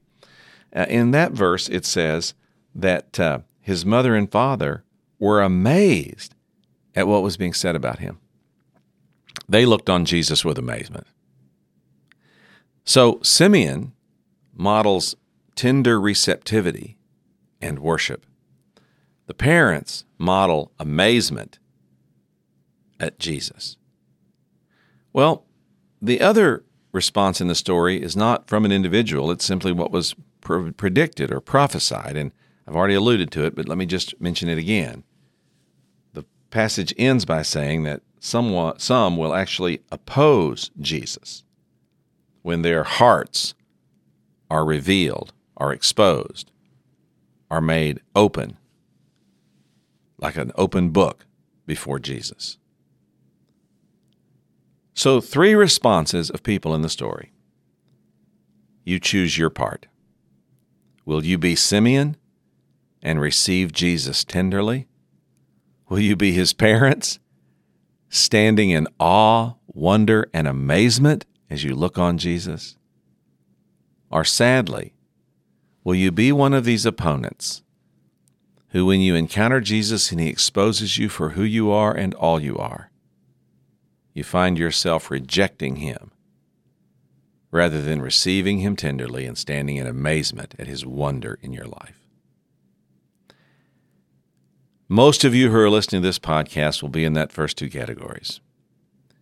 Uh, 0.74 0.84
in 0.90 1.12
that 1.12 1.32
verse, 1.32 1.70
it 1.70 1.86
says 1.86 2.34
that 2.74 3.18
uh, 3.18 3.38
his 3.62 3.86
mother 3.86 4.14
and 4.14 4.30
father 4.30 4.84
were 5.18 5.40
amazed 5.40 6.34
at 6.94 7.08
what 7.08 7.22
was 7.22 7.38
being 7.38 7.54
said 7.54 7.74
about 7.74 8.00
him. 8.00 8.20
They 9.48 9.64
looked 9.66 9.88
on 9.88 10.04
Jesus 10.04 10.44
with 10.44 10.58
amazement. 10.58 11.06
So 12.84 13.20
Simeon 13.22 13.92
models 14.54 15.16
tender 15.54 16.00
receptivity 16.00 16.98
and 17.60 17.78
worship. 17.78 18.26
The 19.26 19.34
parents 19.34 20.04
model 20.18 20.72
amazement 20.78 21.58
at 23.00 23.18
Jesus. 23.18 23.76
Well, 25.12 25.44
the 26.00 26.20
other 26.20 26.64
response 26.92 27.40
in 27.40 27.48
the 27.48 27.54
story 27.54 28.02
is 28.02 28.16
not 28.16 28.48
from 28.48 28.64
an 28.64 28.72
individual, 28.72 29.30
it's 29.30 29.44
simply 29.44 29.72
what 29.72 29.90
was 29.90 30.14
pre- 30.40 30.72
predicted 30.72 31.32
or 31.32 31.40
prophesied. 31.40 32.16
And 32.16 32.32
I've 32.66 32.76
already 32.76 32.94
alluded 32.94 33.30
to 33.32 33.44
it, 33.44 33.54
but 33.54 33.68
let 33.68 33.78
me 33.78 33.86
just 33.86 34.20
mention 34.20 34.48
it 34.48 34.58
again. 34.58 35.04
Passage 36.50 36.94
ends 36.96 37.24
by 37.24 37.42
saying 37.42 37.82
that 37.84 38.02
somewhat, 38.20 38.80
some 38.80 39.16
will 39.16 39.34
actually 39.34 39.80
oppose 39.90 40.70
Jesus 40.80 41.44
when 42.42 42.62
their 42.62 42.84
hearts 42.84 43.54
are 44.50 44.64
revealed, 44.64 45.32
are 45.56 45.72
exposed, 45.72 46.50
are 47.50 47.60
made 47.60 48.00
open, 48.14 48.56
like 50.18 50.36
an 50.36 50.52
open 50.56 50.90
book 50.90 51.26
before 51.66 51.98
Jesus. 51.98 52.58
So, 54.94 55.20
three 55.20 55.54
responses 55.54 56.30
of 56.30 56.42
people 56.42 56.74
in 56.74 56.82
the 56.82 56.88
story. 56.88 57.32
You 58.84 58.98
choose 58.98 59.36
your 59.36 59.50
part. 59.50 59.86
Will 61.04 61.24
you 61.24 61.38
be 61.38 61.54
Simeon 61.54 62.16
and 63.02 63.20
receive 63.20 63.72
Jesus 63.72 64.24
tenderly? 64.24 64.86
Will 65.88 66.00
you 66.00 66.16
be 66.16 66.32
his 66.32 66.52
parents, 66.52 67.18
standing 68.08 68.70
in 68.70 68.88
awe, 68.98 69.52
wonder, 69.66 70.28
and 70.32 70.48
amazement 70.48 71.26
as 71.48 71.62
you 71.62 71.74
look 71.74 71.98
on 71.98 72.18
Jesus? 72.18 72.76
Or 74.10 74.24
sadly, 74.24 74.94
will 75.84 75.94
you 75.94 76.10
be 76.10 76.32
one 76.32 76.54
of 76.54 76.64
these 76.64 76.86
opponents 76.86 77.62
who, 78.68 78.86
when 78.86 79.00
you 79.00 79.14
encounter 79.14 79.60
Jesus 79.60 80.10
and 80.10 80.20
he 80.20 80.28
exposes 80.28 80.98
you 80.98 81.08
for 81.08 81.30
who 81.30 81.42
you 81.42 81.70
are 81.70 81.94
and 81.94 82.14
all 82.14 82.40
you 82.40 82.56
are, 82.56 82.90
you 84.12 84.24
find 84.24 84.58
yourself 84.58 85.10
rejecting 85.10 85.76
him 85.76 86.10
rather 87.50 87.80
than 87.80 88.02
receiving 88.02 88.58
him 88.58 88.76
tenderly 88.76 89.24
and 89.24 89.38
standing 89.38 89.76
in 89.76 89.86
amazement 89.86 90.54
at 90.58 90.66
his 90.66 90.84
wonder 90.84 91.38
in 91.42 91.52
your 91.52 91.66
life. 91.66 92.05
Most 94.88 95.24
of 95.24 95.34
you 95.34 95.50
who 95.50 95.56
are 95.56 95.68
listening 95.68 96.02
to 96.02 96.06
this 96.06 96.20
podcast 96.20 96.80
will 96.80 96.90
be 96.90 97.04
in 97.04 97.14
that 97.14 97.32
first 97.32 97.58
two 97.58 97.68
categories. 97.68 98.40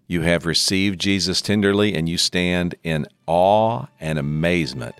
You 0.07 0.21
have 0.21 0.45
received 0.45 1.01
Jesus 1.01 1.41
tenderly 1.41 1.95
and 1.95 2.07
you 2.07 2.19
stand 2.19 2.75
in 2.83 3.07
awe 3.27 3.87
and 3.99 4.19
amazement 4.19 4.95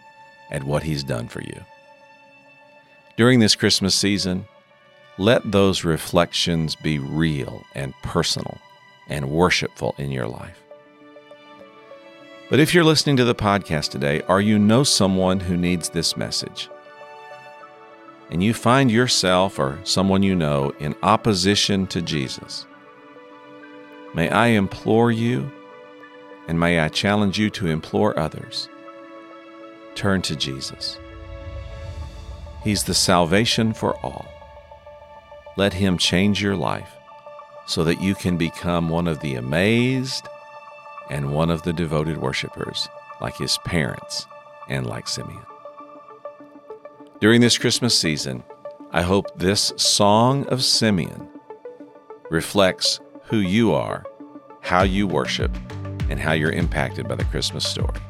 at 0.51 0.65
what 0.65 0.85
He's 0.85 1.05
done 1.05 1.29
for 1.29 1.43
you. 1.43 1.61
During 3.19 3.41
this 3.41 3.55
Christmas 3.55 3.95
season, 3.95 4.47
let 5.19 5.53
those 5.53 5.85
reflections 5.85 6.75
be 6.77 6.99
real 6.99 7.63
and 7.75 7.93
personal 8.03 8.57
and 9.07 9.31
worshipful 9.31 9.95
in 9.99 10.11
your 10.11 10.27
life. 10.27 10.63
But 12.49 12.59
if 12.59 12.73
you're 12.73 12.85
listening 12.85 13.19
to 13.19 13.25
the 13.25 13.35
podcast 13.35 13.91
today, 13.91 14.23
or 14.29 14.41
you 14.41 14.59
know 14.59 14.83
someone 14.83 15.41
who 15.41 15.59
needs 15.59 15.91
this 15.91 16.17
message, 16.17 16.71
and 18.31 18.43
you 18.43 18.55
find 18.55 18.91
yourself 18.91 19.59
or 19.59 19.79
someone 19.85 20.23
you 20.23 20.35
know 20.35 20.73
in 20.79 20.95
opposition 21.03 21.87
to 21.89 22.03
Jesus, 22.03 22.67
may 24.15 24.29
I 24.29 24.49
implore 24.49 25.11
you 25.11 25.51
and 26.49 26.59
may 26.59 26.81
I 26.81 26.89
challenge 26.89 27.39
you 27.39 27.51
to 27.51 27.69
implore 27.69 28.19
others 28.19 28.69
turn 29.95 30.23
to 30.23 30.37
Jesus. 30.37 30.99
He's 32.63 32.85
the 32.85 32.95
salvation 32.95 33.73
for 33.73 33.97
all. 34.05 34.27
Let 35.57 35.75
Him 35.75 35.99
change 35.99 36.43
your 36.43 36.57
life 36.57 36.91
so 37.67 37.85
that 37.85 38.01
you 38.01 38.15
can 38.15 38.37
become 38.37 38.89
one 38.89 39.07
of 39.07 39.21
the 39.21 39.35
amazed 39.35 40.27
and 41.11 41.33
one 41.33 41.51
of 41.51 41.63
the 41.63 41.73
devoted 41.73 42.19
worshipers, 42.19 42.89
like 43.21 43.37
His 43.37 43.59
parents 43.59 44.27
and 44.69 44.87
like 44.87 45.09
Simeon. 45.09 45.45
During 47.21 47.41
this 47.41 47.57
Christmas 47.57 47.97
season, 47.97 48.43
I 48.91 49.03
hope 49.03 49.39
this 49.39 49.73
song 49.77 50.47
of 50.49 50.65
Simeon 50.65 51.29
reflects 52.29 52.99
who 53.25 53.39
you 53.39 53.73
are, 53.73 54.05
how 54.63 54.83
you 54.83 55.07
worship, 55.07 55.57
and 56.11 56.19
how 56.19 56.33
you're 56.33 56.51
impacted 56.51 57.07
by 57.07 57.15
the 57.15 57.25
Christmas 57.27 57.67
story. 57.67 58.01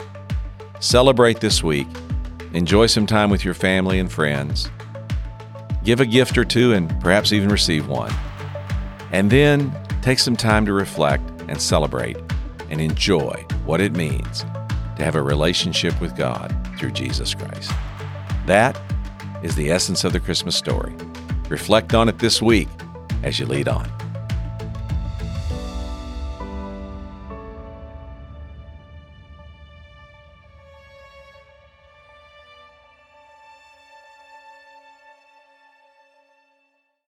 Celebrate 0.80 1.40
this 1.40 1.62
week. 1.62 1.86
Enjoy 2.54 2.86
some 2.86 3.06
time 3.06 3.28
with 3.28 3.44
your 3.44 3.52
family 3.52 3.98
and 3.98 4.10
friends. 4.10 4.70
Give 5.84 6.00
a 6.00 6.06
gift 6.06 6.38
or 6.38 6.44
two 6.44 6.72
and 6.72 6.88
perhaps 7.00 7.32
even 7.32 7.50
receive 7.50 7.86
one. 7.86 8.12
And 9.12 9.30
then 9.30 9.70
take 10.00 10.18
some 10.18 10.36
time 10.36 10.64
to 10.64 10.72
reflect 10.72 11.22
and 11.46 11.60
celebrate 11.60 12.16
and 12.70 12.80
enjoy 12.80 13.44
what 13.66 13.82
it 13.82 13.92
means 13.92 14.40
to 14.96 15.04
have 15.04 15.14
a 15.14 15.22
relationship 15.22 16.00
with 16.00 16.16
God 16.16 16.56
through 16.78 16.92
Jesus 16.92 17.34
Christ. 17.34 17.70
That 18.46 18.80
is 19.44 19.54
the 19.54 19.70
essence 19.70 20.04
of 20.04 20.12
the 20.14 20.18
Christmas 20.18 20.56
story. 20.56 20.94
Reflect 21.50 21.94
on 21.94 22.08
it 22.08 22.18
this 22.18 22.40
week 22.40 22.68
as 23.22 23.38
you 23.38 23.44
lead 23.44 23.68
on. 23.68 24.03